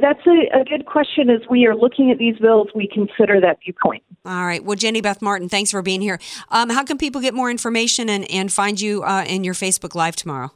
[0.00, 1.28] that's a, a good question.
[1.28, 4.02] As we are looking at these bills, we consider that viewpoint.
[4.24, 4.62] All right.
[4.62, 6.20] Well, Jenny Beth Martin, thanks for being here.
[6.50, 9.94] Um, how can people get more information and, and find you uh, in your Facebook
[9.94, 10.52] Live tomorrow?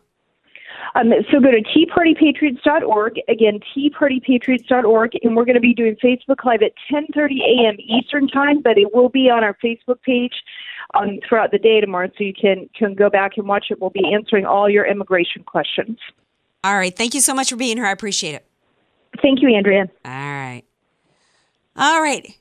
[0.95, 3.21] Um, so go to teapartypatriots.org.
[3.29, 7.77] Again, teapartypatriots.org, and we're going to be doing Facebook Live at 10:30 a.m.
[7.79, 10.35] Eastern Time, but it will be on our Facebook page
[10.95, 13.81] um, throughout the day tomorrow, so you can can go back and watch it.
[13.81, 15.99] We'll be answering all your immigration questions.
[16.65, 16.95] All right.
[16.95, 17.87] Thank you so much for being here.
[17.87, 18.47] I appreciate it.
[19.21, 19.87] Thank you, Andrea.
[20.05, 20.63] All right.
[21.77, 22.37] All right.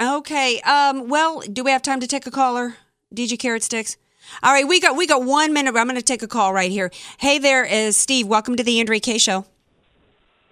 [0.00, 0.60] Okay.
[0.60, 2.76] Um, well, do we have time to take a caller?
[3.14, 3.96] DJ Carrot Sticks?
[4.42, 5.76] All right, we got we got one minute.
[5.76, 6.90] I'm going to take a call right here.
[7.18, 8.26] Hey, there is Steve.
[8.26, 9.46] Welcome to the Andrea Kaye Show.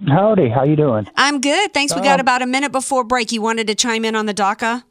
[0.07, 1.09] Howdy, how you doing?
[1.17, 1.95] I'm good, thanks.
[1.95, 3.33] We got about a minute before break.
[3.33, 4.83] You wanted to chime in on the DACA?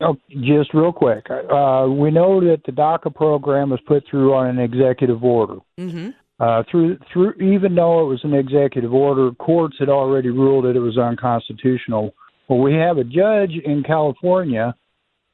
[0.00, 1.30] Oh, just real quick.
[1.30, 5.58] Uh, we know that the DACA program was put through on an executive order.
[5.78, 6.10] Mm-hmm.
[6.40, 10.74] Uh, through through even though it was an executive order, courts had already ruled that
[10.74, 12.12] it was unconstitutional.
[12.48, 14.74] Well, we have a judge in California,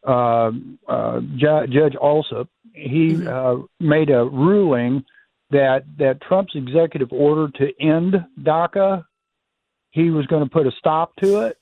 [0.07, 0.51] uh,
[0.86, 2.49] uh, Ju- Judge Alsup.
[2.79, 5.05] He uh, made a ruling
[5.51, 9.05] that that Trump's executive order to end DACA,
[9.91, 11.59] he was going to put a stop to it.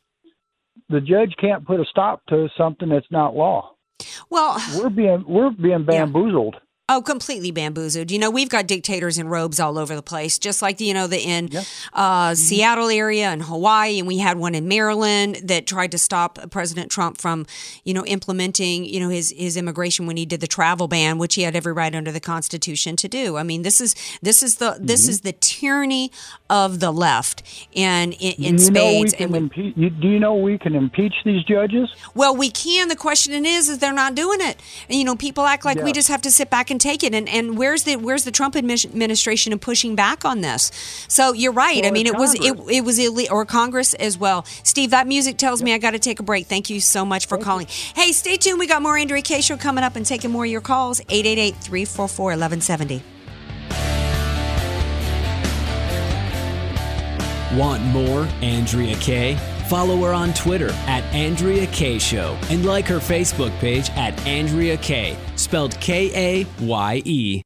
[0.88, 3.72] The judge can't put a stop to something that's not law.
[4.28, 6.56] Well, we're being we're being bamboozled.
[6.88, 8.12] Oh, completely bamboozled.
[8.12, 11.08] You know, we've got dictators in robes all over the place, just like, you know,
[11.08, 11.50] the in
[11.92, 13.98] uh, Seattle area and Hawaii.
[13.98, 17.44] And we had one in Maryland that tried to stop President Trump from,
[17.82, 21.34] you know, implementing, you know, his, his immigration when he did the travel ban, which
[21.34, 23.36] he had every right under the Constitution to do.
[23.36, 26.12] I mean, this is this is the this is the tyranny
[26.48, 27.42] of the left
[27.74, 29.12] and in, in you spades.
[29.14, 31.88] and we, impe- you, do you know we can impeach these judges?
[32.14, 32.86] well, we can.
[32.86, 34.56] The question is, is they're not doing it.
[34.88, 37.14] And, you know, people act like we just have to sit back and take it.
[37.14, 40.70] And, and where's the where's the Trump administration in pushing back on this?
[41.08, 41.84] So you're right.
[41.84, 44.44] I mean, it was it, it was illegal, or Congress as well.
[44.62, 46.46] Steve, that music tells me I got to take a break.
[46.46, 47.66] Thank you so much for calling.
[47.94, 48.58] Hey, stay tuned.
[48.58, 51.00] We got more Andrea Kaye show coming up and taking more of your calls.
[51.00, 53.02] 888-344-1170.
[57.56, 59.36] Want more Andrea Kaye?
[59.68, 64.76] Follow her on Twitter at Andrea Kaye Show and like her Facebook page at Andrea
[64.76, 65.16] Kaye,
[65.46, 67.45] spelled K A Y E.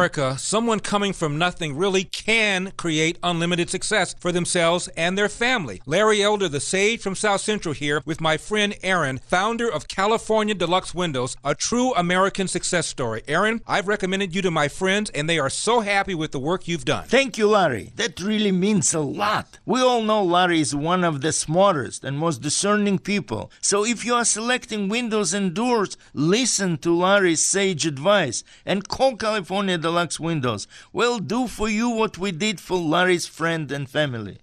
[0.01, 5.79] America, someone coming from nothing really can create unlimited success for themselves and their family.
[5.85, 10.55] Larry Elder, the sage from South Central, here with my friend Aaron, founder of California
[10.55, 13.21] Deluxe Windows, a true American success story.
[13.27, 16.67] Aaron, I've recommended you to my friends, and they are so happy with the work
[16.67, 17.05] you've done.
[17.05, 17.93] Thank you, Larry.
[17.95, 19.59] That really means a lot.
[19.67, 23.51] We all know Larry is one of the smartest and most discerning people.
[23.61, 29.15] So if you are selecting windows and doors, listen to Larry's sage advice and call
[29.15, 30.67] California Deluxe Windows.
[30.93, 34.39] We'll do for you what we did for Larry's friend and family.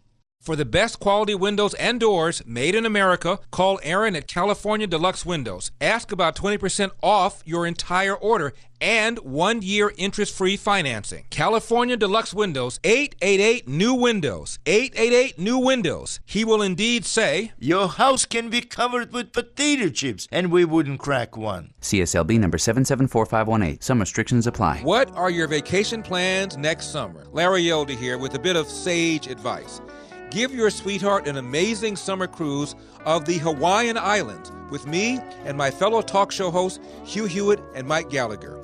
[0.49, 5.27] For the best quality windows and doors made in America, call Aaron at California Deluxe
[5.27, 5.73] Windows.
[5.79, 11.27] Ask about 20% off your entire order and one year interest free financing.
[11.29, 14.59] California Deluxe Windows, 888 New Windows.
[14.65, 16.21] 888 New Windows.
[16.25, 20.99] He will indeed say, Your house can be covered with potato chips, and we wouldn't
[20.99, 21.75] crack one.
[21.83, 23.83] CSLB number 774518.
[23.83, 24.79] Some restrictions apply.
[24.79, 27.27] What are your vacation plans next summer?
[27.33, 29.83] Larry Elder here with a bit of sage advice.
[30.31, 32.75] Give your sweetheart an amazing summer cruise
[33.07, 37.89] of the Hawaiian Islands with me and my fellow talk show hosts Hugh Hewitt and
[37.89, 38.61] Mike Gallagher.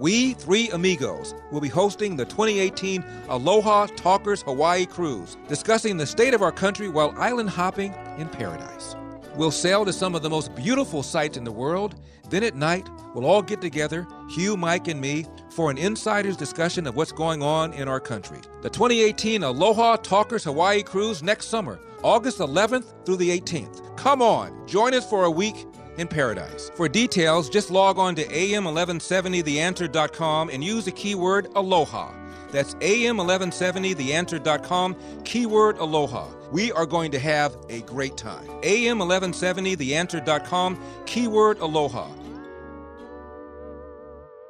[0.00, 6.34] We, three amigos, will be hosting the 2018 Aloha Talkers Hawaii Cruise, discussing the state
[6.34, 8.93] of our country while island hopping in paradise.
[9.36, 11.96] We'll sail to some of the most beautiful sights in the world.
[12.30, 16.86] Then at night, we'll all get together, Hugh, Mike, and me, for an insider's discussion
[16.86, 18.38] of what's going on in our country.
[18.62, 23.96] The 2018 Aloha Talkers Hawaii Cruise next summer, August 11th through the 18th.
[23.96, 25.66] Come on, join us for a week
[25.98, 26.70] in paradise.
[26.74, 32.12] For details, just log on to am1170theanswer.com and use the keyword Aloha.
[32.50, 36.28] That's am1170theanswer.com, keyword Aloha.
[36.54, 38.46] We are going to have a great time.
[38.62, 42.06] am1170theanswer.com, keyword Aloha.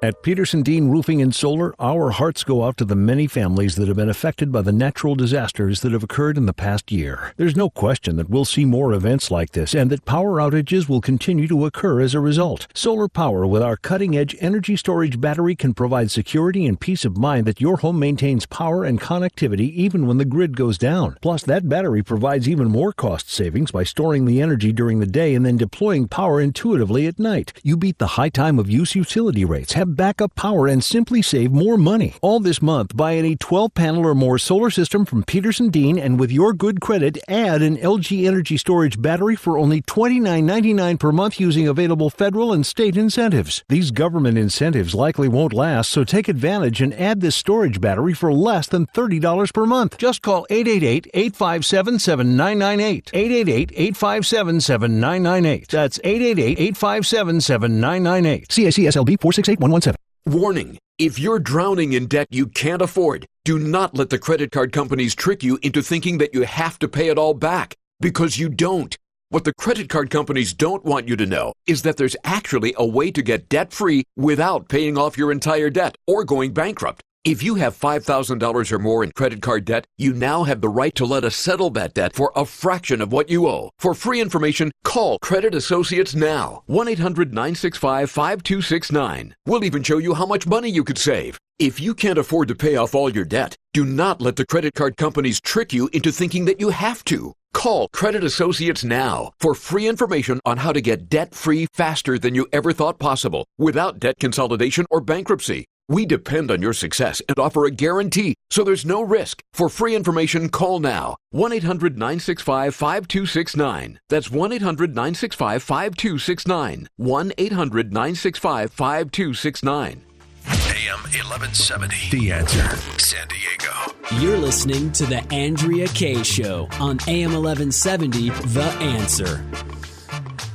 [0.05, 3.89] At Peterson Dean Roofing and Solar, our hearts go out to the many families that
[3.89, 7.33] have been affected by the natural disasters that have occurred in the past year.
[7.39, 11.01] There's no question that we'll see more events like this and that power outages will
[11.01, 12.67] continue to occur as a result.
[12.75, 17.17] Solar power with our cutting edge energy storage battery can provide security and peace of
[17.17, 21.17] mind that your home maintains power and connectivity even when the grid goes down.
[21.23, 25.35] Plus, that battery provides even more cost savings by storing the energy during the day
[25.35, 27.55] and then deploying power intuitively at night.
[27.63, 29.73] You beat the high time of use utility rates.
[29.73, 32.15] Have backup power and simply save more money.
[32.21, 36.19] All this month, buy any 12 panel or more solar system from Peterson Dean and
[36.19, 41.41] with your good credit, add an LG Energy Storage battery for only $29.99 per month
[41.41, 43.65] using available federal and state incentives.
[43.69, 48.33] These government incentives likely won't last, so take advantage and add this storage battery for
[48.33, 49.99] less than $30 per month.
[49.99, 53.11] Just call 888 857 7998.
[53.13, 55.69] 888 857 7998.
[55.69, 58.49] That's 888 857 7998.
[58.49, 59.84] CACSLB 468117.
[60.27, 64.73] Warning if you're drowning in debt you can't afford, do not let the credit card
[64.73, 68.49] companies trick you into thinking that you have to pay it all back, because you
[68.49, 68.97] don't.
[69.29, 72.87] What the credit card companies don't want you to know is that there's actually a
[72.87, 77.03] way to get debt free without paying off your entire debt or going bankrupt.
[77.25, 80.95] If you have $5,000 or more in credit card debt, you now have the right
[80.97, 83.71] to let us settle that debt for a fraction of what you owe.
[83.79, 86.65] For free information, call Credit Associates now.
[86.67, 89.35] 1 800 965 5269.
[89.47, 91.39] We'll even show you how much money you could save.
[91.59, 94.75] If you can't afford to pay off all your debt, do not let the credit
[94.75, 97.33] card companies trick you into thinking that you have to.
[97.55, 102.35] Call Credit Associates now for free information on how to get debt free faster than
[102.35, 105.65] you ever thought possible without debt consolidation or bankruptcy.
[105.89, 109.43] We depend on your success and offer a guarantee, so there's no risk.
[109.53, 114.01] For free information, call now 1 800 965 5269.
[114.09, 116.89] That's 1 800 965 5269.
[116.97, 120.03] 1 800 965 5269.
[120.47, 122.11] AM 1170.
[122.11, 122.77] The answer.
[122.99, 124.23] San Diego.
[124.23, 129.45] You're listening to The Andrea Kaye Show on AM 1170, The Answer.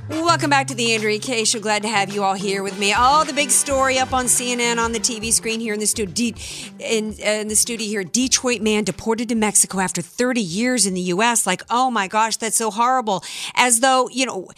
[0.09, 1.59] Welcome back to the Andrea Kaye Show.
[1.59, 2.93] Glad to have you all here with me.
[2.93, 6.35] All the big story up on CNN on the TV screen here in the studio.
[6.79, 10.95] In, uh, in the studio here, Detroit man deported to Mexico after 30 years in
[10.95, 11.45] the U.S.
[11.45, 13.23] Like, oh my gosh, that's so horrible.
[13.53, 14.49] As though you know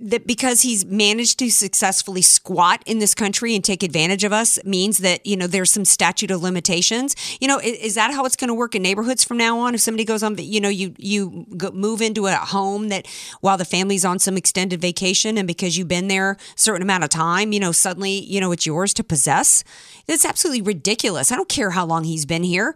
[0.00, 4.58] that because he's managed to successfully squat in this country and take advantage of us
[4.64, 7.14] means that you know there's some statute of limitations.
[7.40, 9.74] You know is, is that how it's going to work in neighborhoods from now on?
[9.74, 13.06] If somebody goes on you know you you move into a home that
[13.40, 17.04] while the family's on some extended vacation and because you've been there a certain amount
[17.04, 19.62] of time you know suddenly you know it's yours to possess?
[20.06, 21.30] That's absolutely ridiculous.
[21.30, 22.74] I don't care how long he's been here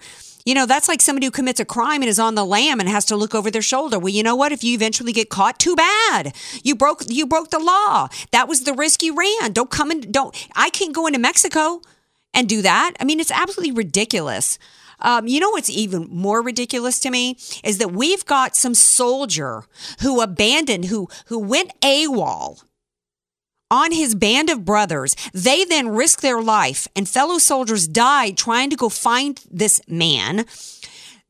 [0.48, 2.88] you know, that's like somebody who commits a crime and is on the lam and
[2.88, 3.98] has to look over their shoulder.
[3.98, 4.50] Well, you know what?
[4.50, 6.34] If you eventually get caught, too bad.
[6.64, 8.08] You broke you broke the law.
[8.32, 9.52] That was the risk you ran.
[9.52, 11.82] Don't come and don't I can't go into Mexico
[12.32, 12.94] and do that.
[12.98, 14.58] I mean, it's absolutely ridiculous.
[15.00, 19.64] Um, you know what's even more ridiculous to me is that we've got some soldier
[20.00, 22.62] who abandoned, who who went AWOL
[23.70, 25.14] on his band of brothers.
[25.32, 30.46] They then risked their life, and fellow soldiers died trying to go find this man.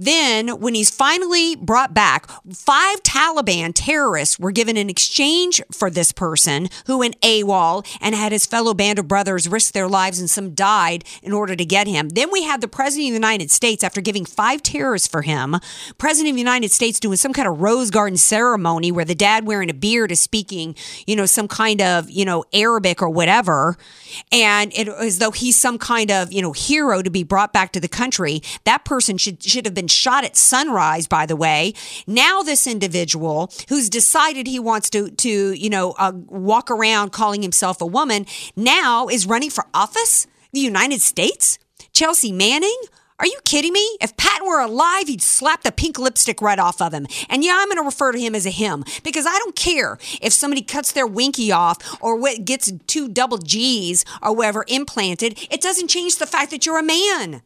[0.00, 6.12] Then, when he's finally brought back, five Taliban terrorists were given in exchange for this
[6.12, 10.30] person who went AWOL and had his fellow band of brothers risk their lives and
[10.30, 12.10] some died in order to get him.
[12.10, 15.56] Then we had the President of the United States, after giving five terrorists for him,
[15.98, 19.46] President of the United States doing some kind of rose garden ceremony where the dad
[19.48, 20.76] wearing a beard is speaking,
[21.08, 23.76] you know, some kind of, you know, Arabic or whatever.
[24.30, 27.72] And it as though he's some kind of, you know, hero to be brought back
[27.72, 28.42] to the country.
[28.62, 31.74] That person should should have been shot at sunrise, by the way.
[32.06, 37.42] Now this individual who's decided he wants to, to you know, uh, walk around calling
[37.42, 38.26] himself a woman
[38.56, 40.26] now is running for office?
[40.52, 41.58] The United States?
[41.92, 42.80] Chelsea Manning?
[43.20, 43.96] Are you kidding me?
[44.00, 47.08] If Patton were alive, he'd slap the pink lipstick right off of him.
[47.28, 49.98] And yeah, I'm going to refer to him as a him because I don't care
[50.22, 55.36] if somebody cuts their winky off or what gets two double G's or whatever implanted.
[55.50, 57.42] It doesn't change the fact that you're a man.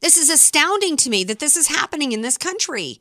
[0.00, 3.00] This is astounding to me that this is happening in this country.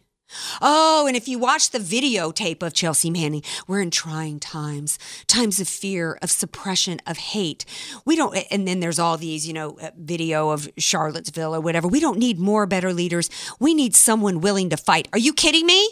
[0.62, 5.60] Oh, and if you watch the videotape of Chelsea Manning, we're in trying times, times
[5.60, 7.64] of fear, of suppression, of hate.
[8.06, 11.88] We don't, and then there's all these, you know, uh, video of Charlottesville or whatever.
[11.88, 13.30] We don't need more better leaders.
[13.60, 15.08] We need someone willing to fight.
[15.14, 15.90] Are you kidding me?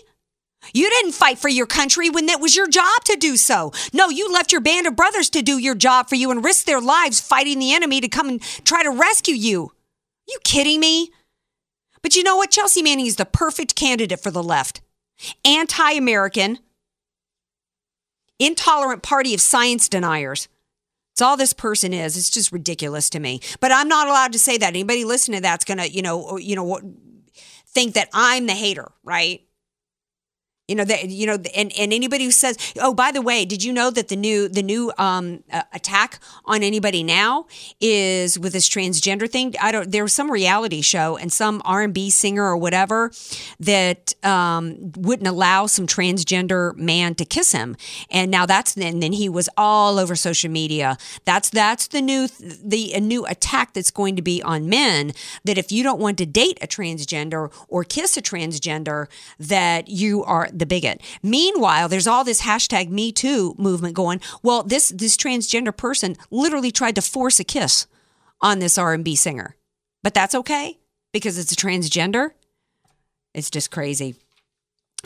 [0.73, 3.73] You didn't fight for your country when it was your job to do so.
[3.91, 6.65] No, you left your band of brothers to do your job for you and risk
[6.65, 9.72] their lives fighting the enemy to come and try to rescue you.
[10.27, 11.11] You kidding me?
[12.01, 12.51] But you know what?
[12.51, 14.81] Chelsea Manning is the perfect candidate for the left.
[15.45, 16.59] Anti American,
[18.39, 20.47] intolerant party of science deniers.
[21.13, 22.17] It's all this person is.
[22.17, 23.39] It's just ridiculous to me.
[23.59, 24.69] But I'm not allowed to say that.
[24.69, 26.81] Anybody listening to that's gonna, you know, you know,
[27.67, 29.41] think that I'm the hater, right?
[30.69, 33.65] You know that you know, and, and anybody who says, "Oh, by the way, did
[33.65, 37.47] you know that the new the new um, uh, attack on anybody now
[37.81, 39.91] is with this transgender thing?" I don't.
[39.91, 43.11] There was some reality show and some R and B singer or whatever
[43.59, 47.75] that um, wouldn't allow some transgender man to kiss him,
[48.09, 50.97] and now that's then then he was all over social media.
[51.25, 55.11] That's that's the new the new attack that's going to be on men.
[55.43, 59.07] That if you don't want to date a transgender or kiss a transgender,
[59.37, 61.01] that you are the bigot.
[61.21, 64.21] Meanwhile, there's all this hashtag Me Too movement going.
[64.41, 67.87] Well, this this transgender person literally tried to force a kiss
[68.41, 69.55] on this R&B singer,
[70.01, 70.79] but that's okay
[71.11, 72.31] because it's a transgender.
[73.33, 74.15] It's just crazy.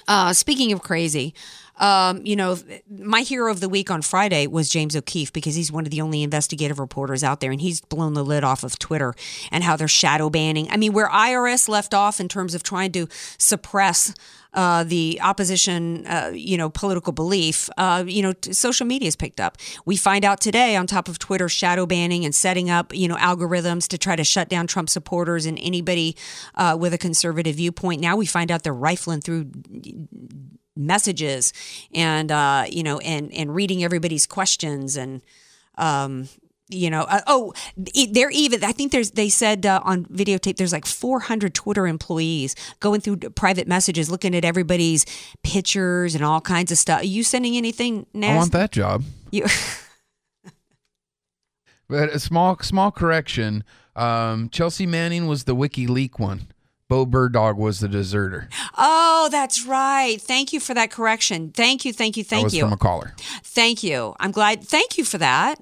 [0.08, 1.34] Uh, speaking of crazy,
[1.78, 2.58] um, you know,
[2.90, 6.02] my hero of the week on Friday was James O'Keefe because he's one of the
[6.02, 9.14] only investigative reporters out there, and he's blown the lid off of Twitter
[9.52, 10.70] and how they're shadow banning.
[10.70, 13.08] I mean, where IRS left off in terms of trying to
[13.38, 14.14] suppress
[14.54, 19.16] uh, the opposition, uh, you know, political belief, uh, you know, t- social media has
[19.16, 19.58] picked up.
[19.86, 23.18] We find out today, on top of Twitter shadow banning and setting up, you know,
[23.18, 26.16] algorithms to try to shut down Trump supporters and anybody
[26.56, 28.02] uh, with a conservative viewpoint.
[28.02, 29.52] Now we find out they're rifling through
[30.78, 31.54] messages
[31.94, 35.22] and uh, you know and and reading everybody's questions and
[35.78, 36.28] um,
[36.70, 37.54] you know uh, oh
[38.12, 42.56] they're even i think there's they said uh, on videotape there's like 400 twitter employees
[42.80, 45.06] going through private messages looking at everybody's
[45.44, 48.34] pictures and all kinds of stuff are you sending anything nasty?
[48.34, 49.04] I want that job.
[49.32, 49.46] you
[51.90, 53.64] But a small small correction.
[53.96, 56.48] Um, Chelsea Manning was the WikiLeak one.
[56.90, 58.48] Bo Bergdahl was the deserter.
[58.78, 62.54] oh that's right thank you for that correction thank you thank you thank that was
[62.56, 63.14] you from a caller.
[63.44, 64.16] Thank you.
[64.20, 64.64] I'm glad.
[64.64, 65.56] Thank you for that.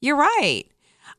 [0.00, 0.64] You're right.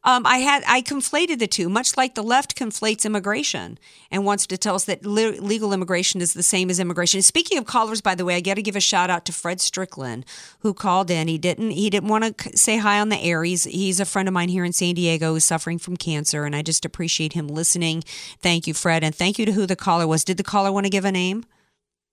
[0.03, 3.77] Um, I had I conflated the two, much like the left conflates immigration
[4.09, 7.21] and wants to tell us that le- legal immigration is the same as immigration.
[7.21, 9.61] Speaking of callers, by the way, I got to give a shout out to Fred
[9.61, 10.25] Strickland
[10.59, 11.27] who called in.
[11.27, 13.43] He didn't he didn't want to say hi on the air.
[13.43, 16.55] He's he's a friend of mine here in San Diego who's suffering from cancer, and
[16.55, 18.03] I just appreciate him listening.
[18.41, 20.23] Thank you, Fred, and thank you to who the caller was.
[20.23, 21.45] Did the caller want to give a name?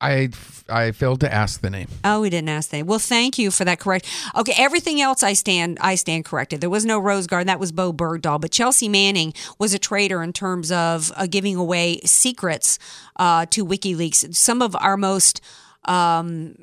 [0.00, 0.30] I
[0.68, 1.88] I failed to ask the name.
[2.04, 2.86] Oh, we didn't ask the name.
[2.86, 4.06] Well, thank you for that correct.
[4.36, 6.60] Okay, everything else I stand I stand corrected.
[6.60, 7.48] There was no Rose Garden.
[7.48, 8.40] That was Bo Bergdahl.
[8.40, 12.78] But Chelsea Manning was a traitor in terms of uh, giving away secrets
[13.16, 14.34] uh, to WikiLeaks.
[14.34, 15.40] Some of our most
[15.84, 16.54] um,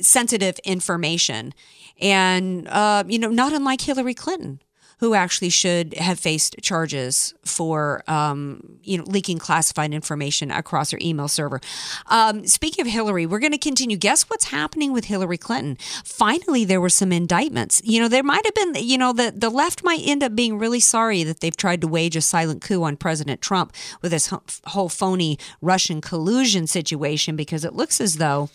[0.00, 1.54] sensitive information,
[2.00, 4.60] and uh, you know, not unlike Hillary Clinton
[5.02, 10.98] who actually should have faced charges for um, you know leaking classified information across her
[11.02, 11.60] email server.
[12.06, 13.96] Um, speaking of Hillary, we're going to continue.
[13.96, 15.76] Guess what's happening with Hillary Clinton?
[16.04, 17.82] Finally, there were some indictments.
[17.84, 18.84] You know, there might have been.
[18.84, 21.88] You know, the the left might end up being really sorry that they've tried to
[21.88, 24.32] wage a silent coup on President Trump with this
[24.66, 28.50] whole phony Russian collusion situation because it looks as though.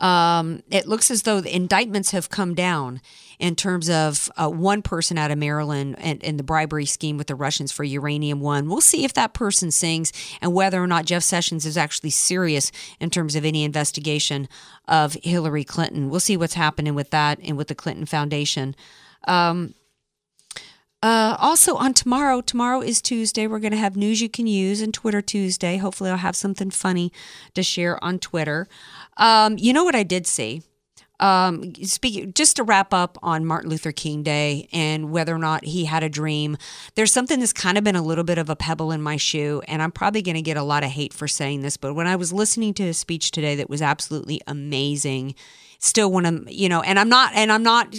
[0.00, 3.00] Um, it looks as though the indictments have come down
[3.38, 7.28] in terms of uh, one person out of Maryland and, and, the bribery scheme with
[7.28, 8.68] the Russians for Uranium One.
[8.68, 12.72] We'll see if that person sings and whether or not Jeff Sessions is actually serious
[13.00, 14.48] in terms of any investigation
[14.86, 16.10] of Hillary Clinton.
[16.10, 18.74] We'll see what's happening with that and with the Clinton Foundation.
[19.26, 19.74] Um,
[21.00, 23.46] uh, also on tomorrow, tomorrow is Tuesday.
[23.46, 25.76] We're going to have news you can use and Twitter Tuesday.
[25.76, 27.12] Hopefully, I'll have something funny
[27.54, 28.66] to share on Twitter.
[29.18, 30.62] Um, you know what I did see?
[31.20, 35.64] Um, speaking just to wrap up on Martin Luther King Day and whether or not
[35.64, 36.56] he had a dream,
[36.94, 39.60] there's something that's kind of been a little bit of a pebble in my shoe,
[39.66, 42.06] and I'm probably going to get a lot of hate for saying this, but when
[42.06, 45.34] I was listening to his speech today, that was absolutely amazing
[45.78, 47.94] still want to you know and i'm not and i'm not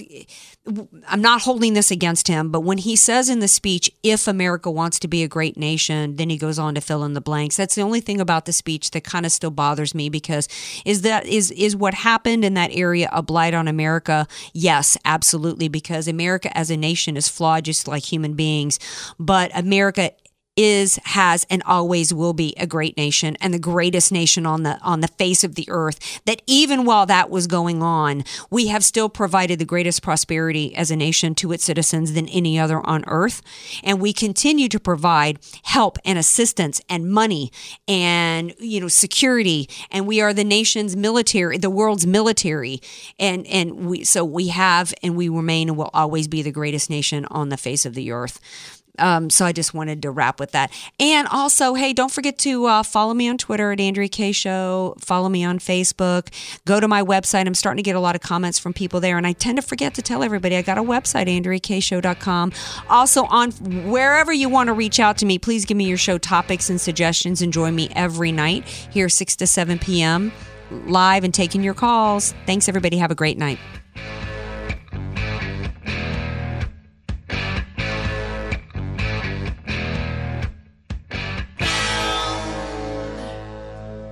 [1.08, 4.70] i'm not holding this against him but when he says in the speech if america
[4.70, 7.56] wants to be a great nation then he goes on to fill in the blanks.
[7.56, 10.48] That's the only thing about the speech that kind of still bothers me because
[10.86, 14.28] is that is is what happened in that area a blight on america?
[14.54, 18.80] Yes absolutely because america as a nation is flawed just like human beings
[19.20, 20.12] but america
[20.60, 24.78] is has and always will be a great nation and the greatest nation on the
[24.82, 28.84] on the face of the earth that even while that was going on we have
[28.84, 33.04] still provided the greatest prosperity as a nation to its citizens than any other on
[33.08, 33.42] earth.
[33.84, 37.52] And we continue to provide help and assistance and money
[37.88, 39.70] and you know security.
[39.92, 42.82] And we are the nation's military the world's military.
[43.18, 46.90] And and we so we have and we remain and will always be the greatest
[46.90, 48.40] nation on the face of the earth
[49.00, 50.72] um, so I just wanted to wrap with that.
[51.00, 54.96] And also, hey, don't forget to uh, follow me on Twitter at Andrea Kaye Show.
[55.00, 56.30] Follow me on Facebook.
[56.66, 57.48] Go to my website.
[57.48, 59.62] I'm starting to get a lot of comments from people there, and I tend to
[59.62, 62.54] forget to tell everybody I got a website, AndreaKayeShow.com.
[62.90, 63.52] Also, on
[63.90, 66.80] wherever you want to reach out to me, please give me your show topics and
[66.80, 70.32] suggestions, and join me every night here, six to seven p.m.
[70.86, 72.34] live and taking your calls.
[72.46, 72.98] Thanks, everybody.
[72.98, 73.60] Have a great night.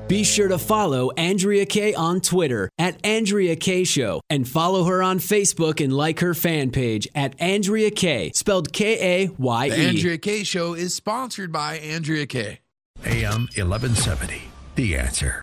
[0.07, 5.03] Be sure to follow Andrea Kaye on Twitter at Andrea Kaye Show and follow her
[5.03, 9.71] on Facebook and like her fan page at Andrea Kaye, spelled K A Y E.
[9.71, 12.59] Andrea Kaye Show is sponsored by Andrea Kaye.
[13.05, 14.43] AM 1170.
[14.75, 15.41] The answer.